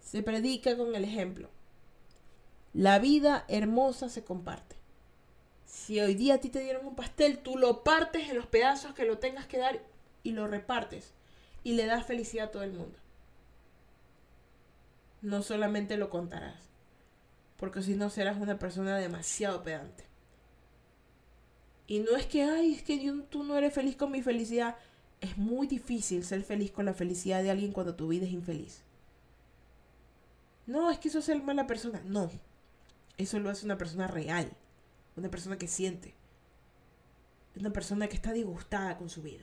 Se 0.00 0.22
predica 0.22 0.76
con 0.76 0.94
el 0.94 1.04
ejemplo. 1.04 1.48
La 2.72 2.98
vida 2.98 3.44
hermosa 3.48 4.08
se 4.08 4.24
comparte. 4.24 4.76
Si 5.66 6.00
hoy 6.00 6.14
día 6.14 6.34
a 6.34 6.38
ti 6.38 6.48
te 6.48 6.60
dieron 6.60 6.86
un 6.86 6.96
pastel, 6.96 7.38
tú 7.38 7.56
lo 7.56 7.84
partes 7.84 8.28
en 8.28 8.36
los 8.36 8.46
pedazos 8.46 8.94
que 8.94 9.04
lo 9.04 9.18
tengas 9.18 9.46
que 9.46 9.58
dar 9.58 9.80
y 10.22 10.32
lo 10.32 10.48
repartes. 10.48 11.12
Y 11.62 11.74
le 11.74 11.86
das 11.86 12.06
felicidad 12.06 12.48
a 12.48 12.50
todo 12.50 12.62
el 12.64 12.72
mundo. 12.72 12.98
No 15.22 15.42
solamente 15.42 15.96
lo 15.96 16.10
contarás. 16.10 16.70
Porque 17.56 17.82
si 17.82 17.94
no 17.94 18.10
serás 18.10 18.38
una 18.40 18.58
persona 18.58 18.98
demasiado 18.98 19.62
pedante. 19.62 20.09
Y 21.90 21.98
no 21.98 22.16
es 22.16 22.24
que, 22.24 22.44
ay, 22.44 22.74
es 22.74 22.84
que 22.84 23.12
tú 23.30 23.42
no 23.42 23.56
eres 23.56 23.74
feliz 23.74 23.96
con 23.96 24.12
mi 24.12 24.22
felicidad. 24.22 24.76
Es 25.20 25.36
muy 25.36 25.66
difícil 25.66 26.22
ser 26.22 26.44
feliz 26.44 26.70
con 26.70 26.84
la 26.84 26.94
felicidad 26.94 27.42
de 27.42 27.50
alguien 27.50 27.72
cuando 27.72 27.96
tu 27.96 28.06
vida 28.06 28.26
es 28.26 28.32
infeliz. 28.32 28.84
No, 30.66 30.88
es 30.92 31.00
que 31.00 31.08
eso 31.08 31.18
es 31.18 31.24
ser 31.24 31.42
mala 31.42 31.66
persona. 31.66 32.00
No. 32.04 32.30
Eso 33.16 33.40
lo 33.40 33.50
hace 33.50 33.64
una 33.64 33.76
persona 33.76 34.06
real. 34.06 34.52
Una 35.16 35.32
persona 35.32 35.58
que 35.58 35.66
siente. 35.66 36.14
Una 37.58 37.72
persona 37.72 38.06
que 38.06 38.14
está 38.14 38.32
disgustada 38.32 38.96
con 38.96 39.10
su 39.10 39.22
vida. 39.22 39.42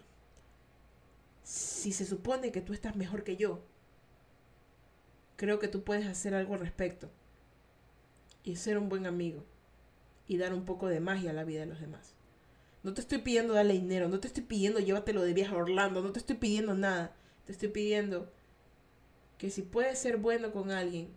Si 1.43 1.91
se 1.91 2.05
supone 2.05 2.53
que 2.53 2.61
tú 2.61 2.71
estás 2.71 2.95
mejor 2.95 3.25
que 3.25 3.35
yo, 3.35 3.59
creo 5.35 5.59
que 5.59 5.67
tú 5.67 5.83
puedes 5.83 6.07
hacer 6.07 6.33
algo 6.33 6.53
al 6.53 6.61
respecto. 6.61 7.09
Y 8.45 8.55
ser 8.55 8.77
un 8.77 8.87
buen 8.87 9.05
amigo. 9.05 9.43
Y 10.29 10.37
dar 10.37 10.53
un 10.53 10.63
poco 10.63 10.87
de 10.87 11.01
magia 11.01 11.31
a 11.31 11.33
la 11.33 11.43
vida 11.43 11.59
de 11.59 11.65
los 11.65 11.81
demás. 11.81 12.16
No 12.83 12.93
te 12.93 13.01
estoy 13.01 13.19
pidiendo 13.19 13.53
darle 13.53 13.73
dinero, 13.73 14.07
no 14.07 14.19
te 14.19 14.27
estoy 14.27 14.43
pidiendo 14.43 14.79
llévatelo 14.79 15.21
de 15.21 15.33
viaje 15.33 15.53
a 15.53 15.57
Orlando, 15.57 16.01
no 16.01 16.11
te 16.11 16.19
estoy 16.19 16.37
pidiendo 16.37 16.73
nada. 16.73 17.15
Te 17.45 17.51
estoy 17.51 17.69
pidiendo 17.69 18.31
que 19.37 19.49
si 19.49 19.61
puedes 19.61 19.99
ser 19.99 20.17
bueno 20.17 20.51
con 20.51 20.71
alguien 20.71 21.09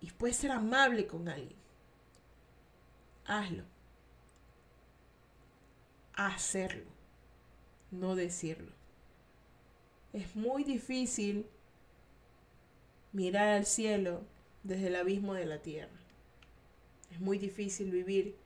y 0.00 0.10
puedes 0.10 0.36
ser 0.36 0.50
amable 0.50 1.06
con 1.06 1.28
alguien, 1.28 1.58
hazlo. 3.24 3.64
Hacerlo, 6.14 6.90
no 7.90 8.16
decirlo. 8.16 8.72
Es 10.12 10.34
muy 10.34 10.64
difícil 10.64 11.46
mirar 13.12 13.48
al 13.48 13.66
cielo 13.66 14.22
desde 14.62 14.88
el 14.88 14.96
abismo 14.96 15.34
de 15.34 15.46
la 15.46 15.62
tierra. 15.62 15.98
Es 17.10 17.20
muy 17.20 17.38
difícil 17.38 17.90
vivir 17.90 18.36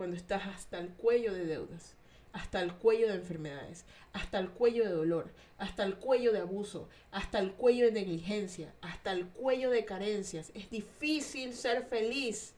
cuando 0.00 0.16
estás 0.16 0.46
hasta 0.46 0.78
el 0.78 0.88
cuello 0.88 1.34
de 1.34 1.44
deudas, 1.44 1.94
hasta 2.32 2.62
el 2.62 2.72
cuello 2.72 3.08
de 3.08 3.16
enfermedades, 3.16 3.84
hasta 4.14 4.38
el 4.38 4.48
cuello 4.48 4.82
de 4.84 4.92
dolor, 4.92 5.30
hasta 5.58 5.84
el 5.84 5.96
cuello 5.96 6.32
de 6.32 6.38
abuso, 6.38 6.88
hasta 7.10 7.38
el 7.38 7.52
cuello 7.52 7.84
de 7.84 7.92
negligencia, 7.92 8.72
hasta 8.80 9.12
el 9.12 9.26
cuello 9.26 9.68
de 9.68 9.84
carencias. 9.84 10.52
Es 10.54 10.70
difícil 10.70 11.52
ser 11.52 11.84
feliz 11.84 12.54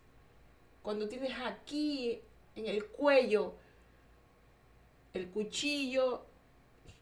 cuando 0.84 1.08
tienes 1.08 1.32
aquí 1.44 2.20
en 2.54 2.66
el 2.66 2.86
cuello 2.86 3.54
el 5.12 5.26
cuchillo 5.26 6.24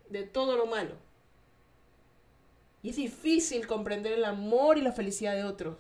de 0.09 0.23
todo 0.23 0.57
lo 0.57 0.65
malo. 0.65 0.95
Y 2.83 2.89
es 2.89 2.97
difícil 2.97 3.67
comprender 3.67 4.15
el 4.15 4.25
amor 4.25 4.79
y 4.79 4.81
la 4.81 4.93
felicidad 4.93 5.35
de 5.35 5.45
otros 5.45 5.77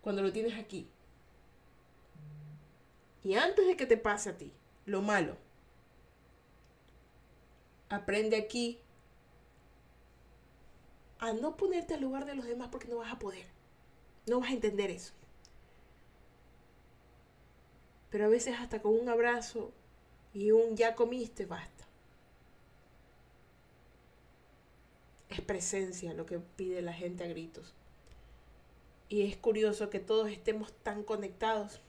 cuando 0.00 0.22
lo 0.22 0.32
tienes 0.32 0.58
aquí. 0.58 0.88
Y 3.24 3.34
antes 3.34 3.66
de 3.66 3.76
que 3.76 3.86
te 3.86 3.96
pase 3.96 4.30
a 4.30 4.36
ti 4.36 4.52
lo 4.84 5.00
malo, 5.00 5.36
aprende 7.88 8.36
aquí 8.36 8.80
a 11.18 11.32
no 11.32 11.56
ponerte 11.56 11.94
al 11.94 12.00
lugar 12.00 12.26
de 12.26 12.34
los 12.34 12.46
demás 12.46 12.68
porque 12.72 12.88
no 12.88 12.96
vas 12.96 13.12
a 13.12 13.18
poder. 13.18 13.46
No 14.26 14.40
vas 14.40 14.50
a 14.50 14.54
entender 14.54 14.90
eso. 14.90 15.12
Pero 18.10 18.26
a 18.26 18.28
veces 18.28 18.56
hasta 18.58 18.82
con 18.82 18.98
un 18.98 19.08
abrazo 19.08 19.72
y 20.34 20.50
un 20.50 20.76
ya 20.76 20.94
comiste 20.94 21.46
basta. 21.46 21.84
Es 25.28 25.40
presencia 25.40 26.12
lo 26.12 26.26
que 26.26 26.38
pide 26.38 26.82
la 26.82 26.92
gente 26.92 27.24
a 27.24 27.28
gritos. 27.28 27.72
Y 29.08 29.22
es 29.22 29.36
curioso 29.36 29.90
que 29.90 30.00
todos 30.00 30.30
estemos 30.30 30.72
tan 30.82 31.04
conectados 31.04 31.80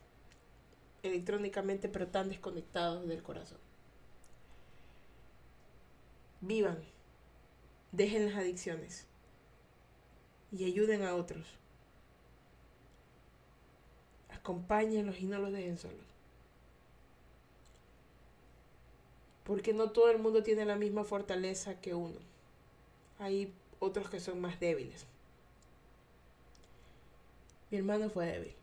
electrónicamente, 1.03 1.89
pero 1.89 2.07
tan 2.07 2.29
desconectados 2.29 3.07
del 3.07 3.21
corazón. 3.21 3.59
Vivan, 6.41 6.79
dejen 7.91 8.25
las 8.25 8.35
adicciones 8.35 9.05
y 10.51 10.65
ayuden 10.65 11.03
a 11.03 11.15
otros. 11.15 11.45
Acompáñenlos 14.29 15.19
y 15.19 15.25
no 15.25 15.39
los 15.39 15.51
dejen 15.51 15.77
solos. 15.77 16.05
Porque 19.43 19.73
no 19.73 19.91
todo 19.91 20.09
el 20.09 20.19
mundo 20.19 20.41
tiene 20.41 20.65
la 20.65 20.75
misma 20.75 21.03
fortaleza 21.03 21.79
que 21.79 21.93
uno. 21.93 22.19
Hay 23.19 23.53
otros 23.79 24.09
que 24.09 24.19
son 24.19 24.39
más 24.39 24.59
débiles. 24.59 25.05
Mi 27.69 27.77
hermano 27.77 28.09
fue 28.09 28.25
débil. 28.25 28.53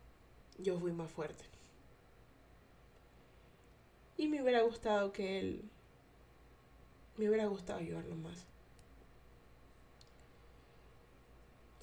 Yo 0.58 0.78
fui 0.78 0.92
más 0.92 1.10
fuerte. 1.10 1.49
Y 4.20 4.28
me 4.28 4.42
hubiera 4.42 4.60
gustado 4.60 5.12
que 5.12 5.38
él... 5.38 5.64
Me 7.16 7.26
hubiera 7.26 7.46
gustado 7.46 7.78
ayudarlo 7.78 8.14
más. 8.16 8.44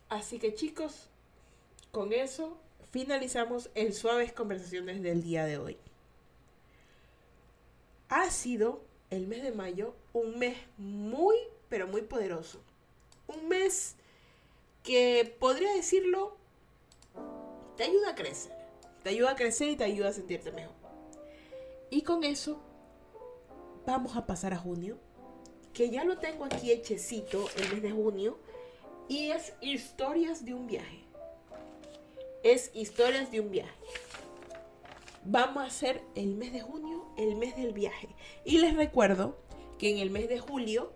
Así 0.08 0.38
que 0.38 0.54
chicos, 0.54 1.10
con 1.92 2.14
eso 2.14 2.56
finalizamos 2.92 3.72
el 3.74 3.92
Suaves 3.92 4.34
Conversaciones 4.34 5.02
del 5.02 5.24
día 5.24 5.46
de 5.46 5.58
hoy. 5.58 5.78
Ha 8.10 8.30
sido 8.30 8.84
el 9.10 9.26
mes 9.26 9.42
de 9.42 9.52
mayo 9.52 9.96
un 10.14 10.38
mes 10.38 10.60
muy, 10.78 11.38
pero 11.70 11.88
muy 11.88 12.04
poderoso. 12.04 12.62
Un 13.26 13.48
mes 13.48 13.96
que 14.84 15.36
podría 15.40 15.74
decirlo, 15.74 16.38
te 17.78 17.86
ayuda 17.86 18.12
a 18.12 18.16
crecer. 18.16 18.54
Te 19.02 19.10
ayuda 19.10 19.32
a 19.32 19.36
crecer 19.36 19.70
y 19.70 19.76
te 19.76 19.86
ayuda 19.86 20.10
a 20.10 20.14
sentirte 20.14 20.52
mejor. 20.52 20.87
Y 21.90 22.02
con 22.02 22.24
eso 22.24 22.60
vamos 23.86 24.16
a 24.18 24.26
pasar 24.26 24.54
a 24.54 24.58
junio, 24.58 24.98
que 25.74 25.90
ya 25.90 26.04
lo 26.04 26.18
tengo 26.18 26.46
aquí 26.46 26.72
hechecito 26.72 27.46
el 27.58 27.74
mes 27.74 27.82
de 27.82 27.92
junio, 27.92 28.38
y 29.08 29.32
es 29.32 29.54
historias 29.62 30.44
de 30.44 30.54
un 30.54 30.68
viaje. 30.68 31.04
Es 32.44 32.72
historias 32.74 33.32
de 33.32 33.40
un 33.40 33.52
viaje. 33.52 33.72
Vamos 35.24 35.64
a 35.64 35.68
hacer 35.68 36.02
el 36.16 36.36
mes 36.36 36.54
de 36.54 36.62
junio, 36.62 37.06
el 37.18 37.36
mes 37.36 37.56
del 37.56 37.74
viaje. 37.74 38.10
Y 38.44 38.60
les 38.60 38.76
recuerdo 38.76 39.38
que 39.78 39.90
en 39.92 40.00
el 40.00 40.10
mes 40.10 40.28
de 40.28 40.40
julio 40.40 40.92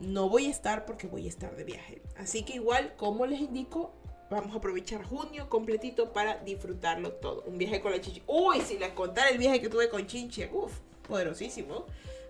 no 0.00 0.28
voy 0.28 0.46
a 0.46 0.50
estar 0.50 0.84
porque 0.84 1.06
voy 1.06 1.26
a 1.26 1.28
estar 1.28 1.56
de 1.56 1.64
viaje. 1.64 2.02
Así 2.16 2.44
que 2.44 2.54
igual, 2.54 2.94
como 2.96 3.26
les 3.26 3.40
indico, 3.40 3.92
Vamos 4.34 4.52
a 4.52 4.58
aprovechar 4.58 5.04
junio 5.04 5.48
completito 5.48 6.12
para 6.12 6.38
disfrutarlo 6.38 7.12
todo. 7.12 7.44
Un 7.46 7.56
viaje 7.56 7.80
con 7.80 7.92
la 7.92 8.00
chichi. 8.00 8.20
Uy, 8.26 8.60
si 8.62 8.76
les 8.78 8.90
contara 8.90 9.30
el 9.30 9.38
viaje 9.38 9.60
que 9.60 9.68
tuve 9.68 9.88
con 9.88 10.08
Chinche. 10.08 10.50
Uf, 10.52 10.72
poderosísimo. 11.06 11.86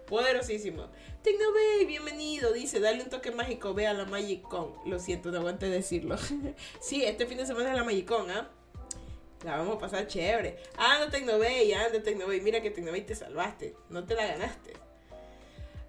Poderosísimo. 0.06 0.88
Tecnobay, 1.22 1.86
bienvenido. 1.86 2.52
Dice, 2.52 2.78
dale 2.78 3.02
un 3.02 3.08
toque 3.08 3.30
mágico. 3.30 3.72
Ve 3.72 3.86
a 3.86 3.94
la 3.94 4.04
Magic 4.04 4.42
Con. 4.42 4.74
Lo 4.84 4.98
siento, 4.98 5.30
no 5.30 5.38
aguante 5.38 5.70
decirlo. 5.70 6.18
sí, 6.78 7.02
este 7.02 7.24
fin 7.24 7.38
de 7.38 7.46
semana 7.46 7.70
es 7.70 7.76
la 7.76 7.84
Magic 7.84 8.06
Con, 8.06 8.30
¿ah? 8.30 8.50
La 9.42 9.56
vamos 9.56 9.76
a 9.76 9.78
pasar 9.78 10.06
chévere. 10.06 10.58
Anda 10.76 11.08
Tecnobay, 11.08 11.72
anda 11.72 12.02
Tecnobay. 12.02 12.42
Mira 12.42 12.60
que 12.60 12.70
Tecnobay 12.70 13.06
te 13.06 13.14
salvaste. 13.14 13.76
No 13.88 14.04
te 14.04 14.14
la 14.14 14.26
ganaste. 14.26 14.74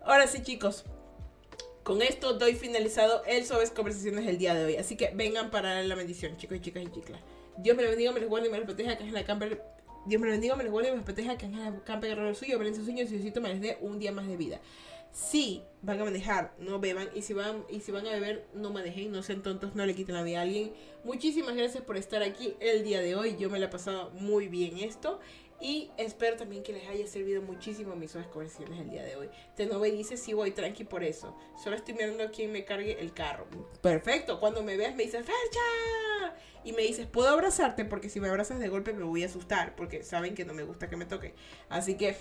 Ahora 0.01 0.27
sí, 0.27 0.41
chicos 0.43 0.85
con 1.85 2.01
esto 2.01 2.33
doy 2.33 2.55
finalizado 2.55 3.21
el 3.27 3.45
Suaves 3.45 3.69
Conversaciones 3.69 4.25
del 4.25 4.39
día 4.39 4.55
de 4.55 4.65
hoy. 4.65 4.75
Así 4.75 4.97
que 4.97 5.11
vengan 5.13 5.51
para 5.51 5.83
la 5.83 5.93
bendición, 5.93 6.35
chicos 6.35 6.57
y 6.57 6.59
chicas 6.59 6.83
y 6.83 6.89
chicas. 6.89 7.19
Dios 7.57 7.77
me 7.77 7.83
lo 7.83 7.89
bendiga, 7.89 8.11
me 8.11 8.21
los 8.21 8.27
guarde 8.27 8.47
y 8.47 8.51
me 8.51 8.57
los 8.57 8.65
proteja, 8.65 8.97
que 8.97 9.05
es 9.05 9.13
la 9.13 9.23
camper. 9.23 9.61
Dios 10.07 10.19
me 10.19 10.25
lo 10.25 10.31
bendiga, 10.31 10.55
me 10.55 10.63
los 10.63 10.71
guarde 10.71 10.89
y 10.89 10.91
me 10.93 10.97
los 10.97 11.05
proteja, 11.05 11.37
que 11.37 11.45
es 11.45 11.51
la 11.51 11.83
camper 11.83 12.09
guerrero 12.09 12.33
suyo, 12.33 12.57
ven 12.57 12.73
sus 12.73 12.85
sueños 12.85 13.11
y 13.11 13.17
Diosito 13.17 13.39
me 13.39 13.49
les 13.49 13.61
dé 13.61 13.77
un 13.81 13.99
día 13.99 14.11
más 14.11 14.27
de 14.27 14.35
vida. 14.35 14.59
Si 15.11 15.61
van 15.83 16.01
a 16.01 16.05
manejar, 16.05 16.55
no 16.57 16.79
beban. 16.79 17.07
Y 17.13 17.21
si 17.21 17.33
van, 17.33 17.63
y 17.69 17.81
si 17.81 17.91
van 17.91 18.07
a 18.07 18.09
beber, 18.09 18.47
no 18.55 18.71
manejen, 18.71 19.11
no 19.11 19.21
sean 19.21 19.43
tontos, 19.43 19.75
no 19.75 19.85
le 19.85 19.93
quiten 19.93 20.15
la 20.15 20.23
vida 20.23 20.39
a 20.39 20.41
alguien. 20.41 20.73
Muchísimas 21.03 21.55
gracias 21.55 21.83
por 21.83 21.97
estar 21.97 22.23
aquí 22.23 22.55
el 22.61 22.83
día 22.83 22.99
de 22.99 23.15
hoy. 23.15 23.37
Yo 23.37 23.51
me 23.51 23.59
la 23.59 23.67
he 23.67 23.69
pasado 23.69 24.09
muy 24.09 24.47
bien 24.47 24.79
esto. 24.79 25.19
Y 25.59 25.89
espero 25.97 26.35
también 26.35 26.63
que 26.63 26.73
les 26.73 26.87
haya 26.87 27.07
servido 27.07 27.41
muchísimo 27.41 27.95
mis 27.95 28.11
suaves 28.11 28.29
conversaciones 28.29 28.79
el 28.79 28.89
día 28.89 29.03
de 29.03 29.15
hoy. 29.15 29.29
Tenove 29.55 29.89
dice, 29.91 30.17
sí 30.17 30.33
voy 30.33 30.51
tranqui 30.51 30.83
por 30.83 31.03
eso. 31.03 31.35
Solo 31.63 31.75
estoy 31.75 31.93
mirando 31.93 32.23
a 32.23 32.31
quién 32.31 32.51
me 32.51 32.65
cargue 32.65 32.99
el 32.99 33.13
carro. 33.13 33.47
Perfecto. 33.81 34.39
Cuando 34.39 34.63
me 34.63 34.75
veas 34.75 34.95
me 34.95 35.03
dices, 35.03 35.25
¡Fercha! 35.25 36.35
Y 36.63 36.73
me 36.73 36.81
dices, 36.81 37.07
¿puedo 37.07 37.29
abrazarte? 37.29 37.85
Porque 37.85 38.09
si 38.09 38.19
me 38.19 38.27
abrazas 38.27 38.59
de 38.59 38.67
golpe 38.67 38.91
me 38.91 39.03
voy 39.03 39.23
a 39.23 39.27
asustar. 39.27 39.75
Porque 39.75 40.03
saben 40.03 40.35
que 40.35 40.45
no 40.45 40.53
me 40.53 40.63
gusta 40.63 40.89
que 40.89 40.97
me 40.97 41.05
toque. 41.05 41.33
Así 41.69 41.95
que, 41.95 42.17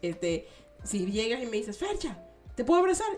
este, 0.00 0.48
si 0.82 1.06
llegas 1.06 1.42
y 1.42 1.46
me 1.46 1.58
dices, 1.58 1.78
Fercha, 1.78 2.18
¿te 2.56 2.64
puedo 2.64 2.80
abrazar? 2.80 3.08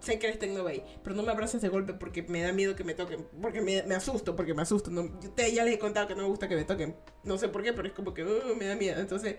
Sé 0.00 0.18
que 0.18 0.26
eres 0.28 0.38
Tecnovey, 0.38 0.82
pero 1.02 1.14
no 1.14 1.22
me 1.22 1.30
abrazas 1.30 1.60
de 1.60 1.68
golpe 1.68 1.92
porque 1.92 2.22
me 2.22 2.42
da 2.42 2.52
miedo 2.52 2.74
que 2.74 2.84
me 2.84 2.94
toquen. 2.94 3.26
Porque 3.40 3.60
me, 3.60 3.94
asusto, 3.94 4.34
porque 4.34 4.54
me 4.54 4.62
asusto. 4.62 4.90
No, 4.90 5.10
ya 5.36 5.64
les 5.64 5.74
he 5.74 5.78
contado 5.78 6.08
que 6.08 6.14
no 6.14 6.22
me 6.22 6.28
gusta 6.28 6.48
que 6.48 6.56
me 6.56 6.64
toquen. 6.64 6.96
No 7.22 7.36
sé 7.36 7.48
por 7.48 7.62
qué, 7.62 7.72
pero 7.72 7.86
es 7.86 7.94
como 7.94 8.14
que 8.14 8.24
uh, 8.24 8.56
me 8.56 8.66
da 8.66 8.76
miedo. 8.76 8.98
Entonces, 8.98 9.36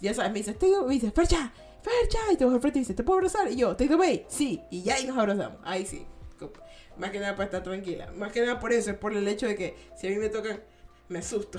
ya 0.00 0.14
sabes, 0.14 0.32
me 0.32 0.38
dices, 0.38 0.58
Tecnovey, 0.58 0.86
me 0.86 0.94
dices, 0.94 1.12
Fercha, 1.12 1.52
Fercha. 1.82 2.32
Y 2.32 2.36
te 2.36 2.44
vas 2.44 2.54
al 2.54 2.60
frente 2.60 2.78
y 2.78 2.82
dices, 2.82 2.96
¿te 2.96 3.02
puedo 3.02 3.18
abrazar? 3.18 3.50
Y 3.50 3.56
yo, 3.56 3.74
Tecnovey, 3.74 4.24
sí. 4.28 4.62
Y 4.70 4.82
ya 4.82 4.94
ahí 4.94 5.06
nos 5.06 5.18
abrazamos. 5.18 5.58
Ahí 5.64 5.84
sí. 5.84 6.06
Más 6.96 7.10
que 7.10 7.18
nada 7.18 7.32
para 7.32 7.46
estar 7.46 7.62
tranquila. 7.62 8.12
Más 8.12 8.32
que 8.32 8.40
nada 8.40 8.60
por 8.60 8.72
eso, 8.72 8.90
es 8.90 8.96
por 8.96 9.16
el 9.16 9.26
hecho 9.26 9.46
de 9.46 9.56
que 9.56 9.74
si 9.96 10.06
a 10.06 10.10
mí 10.10 10.16
me 10.16 10.28
tocan, 10.28 10.60
me 11.08 11.18
asusto. 11.18 11.58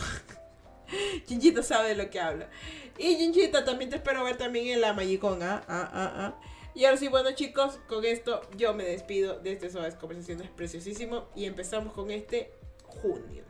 Chinchita 1.25 1.63
sabe 1.63 1.89
de 1.89 1.95
lo 1.95 2.09
que 2.09 2.19
habla. 2.19 2.49
Y 2.97 3.17
Chinchita, 3.17 3.65
también 3.65 3.89
te 3.89 3.97
espero 3.97 4.23
ver 4.23 4.37
también 4.37 4.67
en 4.67 4.81
la 4.81 4.93
Magicón, 4.93 5.43
¿ah? 5.43 5.63
Ah, 5.67 5.89
ah, 5.93 6.13
ah. 6.15 6.41
Y 6.75 6.83
ahora 6.83 6.97
sí, 6.97 7.07
bueno 7.07 7.31
chicos, 7.31 7.79
con 7.87 8.03
esto 8.03 8.41
yo 8.57 8.73
me 8.73 8.83
despido 8.83 9.39
de 9.39 9.53
este 9.53 9.69
Suaves 9.69 9.95
Conversaciones 9.95 10.49
preciosísimo 10.49 11.29
y 11.33 11.45
empezamos 11.45 11.93
con 11.93 12.11
este 12.11 12.51
junio. 12.83 13.45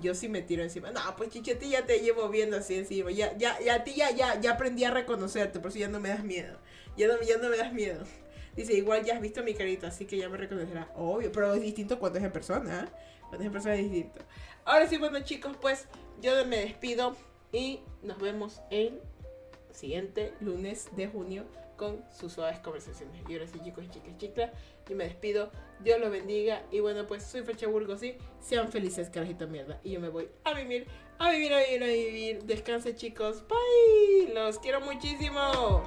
Yo 0.00 0.16
sí 0.16 0.28
me 0.28 0.42
tiro 0.42 0.64
encima. 0.64 0.90
No, 0.90 1.00
pues 1.16 1.30
chicheti 1.30 1.70
ya 1.70 1.86
te 1.86 2.00
llevo 2.00 2.28
viendo 2.28 2.56
así 2.56 2.74
encima. 2.74 3.12
Ya, 3.12 3.38
ya, 3.38 3.58
ya 3.60 3.76
a 3.76 3.84
ti 3.84 3.94
ya, 3.94 4.10
ya, 4.10 4.40
ya 4.40 4.54
aprendí 4.54 4.82
a 4.82 4.90
reconocerte, 4.90 5.60
por 5.60 5.70
eso 5.70 5.78
ya 5.78 5.88
no 5.88 6.00
me 6.00 6.08
das 6.08 6.24
miedo. 6.24 6.58
Ya 6.96 7.06
no, 7.06 7.20
ya 7.20 7.38
no 7.38 7.48
me 7.48 7.56
das 7.56 7.72
miedo. 7.72 8.04
Dice, 8.56 8.74
igual 8.74 9.04
ya 9.04 9.14
has 9.14 9.20
visto 9.20 9.44
mi 9.44 9.54
carita, 9.54 9.86
así 9.86 10.04
que 10.04 10.16
ya 10.16 10.28
me 10.28 10.36
reconocerás. 10.36 10.88
Obvio, 10.96 11.30
pero 11.30 11.54
es 11.54 11.62
distinto 11.62 12.00
cuando 12.00 12.18
es 12.18 12.24
en 12.24 12.32
persona. 12.32 12.84
¿eh? 12.84 13.20
Cuando 13.28 13.38
es 13.38 13.46
en 13.46 13.52
persona 13.52 13.76
es 13.76 13.82
distinto. 13.82 14.22
Ahora 14.64 14.88
sí, 14.88 14.98
bueno 14.98 15.20
chicos, 15.20 15.56
pues 15.60 15.86
yo 16.20 16.32
me 16.46 16.56
despido 16.56 17.14
y 17.52 17.78
nos 18.02 18.18
vemos 18.18 18.60
el 18.70 19.00
siguiente 19.70 20.32
lunes 20.40 20.88
de 20.96 21.06
junio 21.06 21.44
con 21.76 22.04
sus 22.10 22.32
suaves 22.32 22.58
conversaciones. 22.60 23.22
Y 23.28 23.34
ahora 23.34 23.46
sí, 23.46 23.60
chicos 23.62 23.84
y 23.84 23.88
chicas, 23.88 24.18
chicas, 24.18 24.50
yo 24.88 24.96
me 24.96 25.04
despido. 25.04 25.50
Dios 25.80 26.00
los 26.00 26.10
bendiga. 26.10 26.62
Y 26.70 26.80
bueno, 26.80 27.06
pues 27.06 27.22
soy 27.22 27.42
Fecha 27.42 27.66
Burgos 27.66 28.02
y 28.02 28.16
sean 28.40 28.70
felices, 28.70 29.10
carajito 29.10 29.46
mierda. 29.46 29.80
Y 29.84 29.92
yo 29.92 30.00
me 30.00 30.08
voy 30.08 30.28
a 30.44 30.54
vivir, 30.54 30.86
a 31.18 31.30
vivir, 31.30 31.52
a 31.52 31.58
vivir, 31.58 31.82
a 31.82 31.86
vivir. 31.86 32.42
Descansen, 32.44 32.96
chicos. 32.96 33.44
Bye. 33.48 34.34
Los 34.34 34.58
quiero 34.58 34.80
muchísimo. 34.80 35.82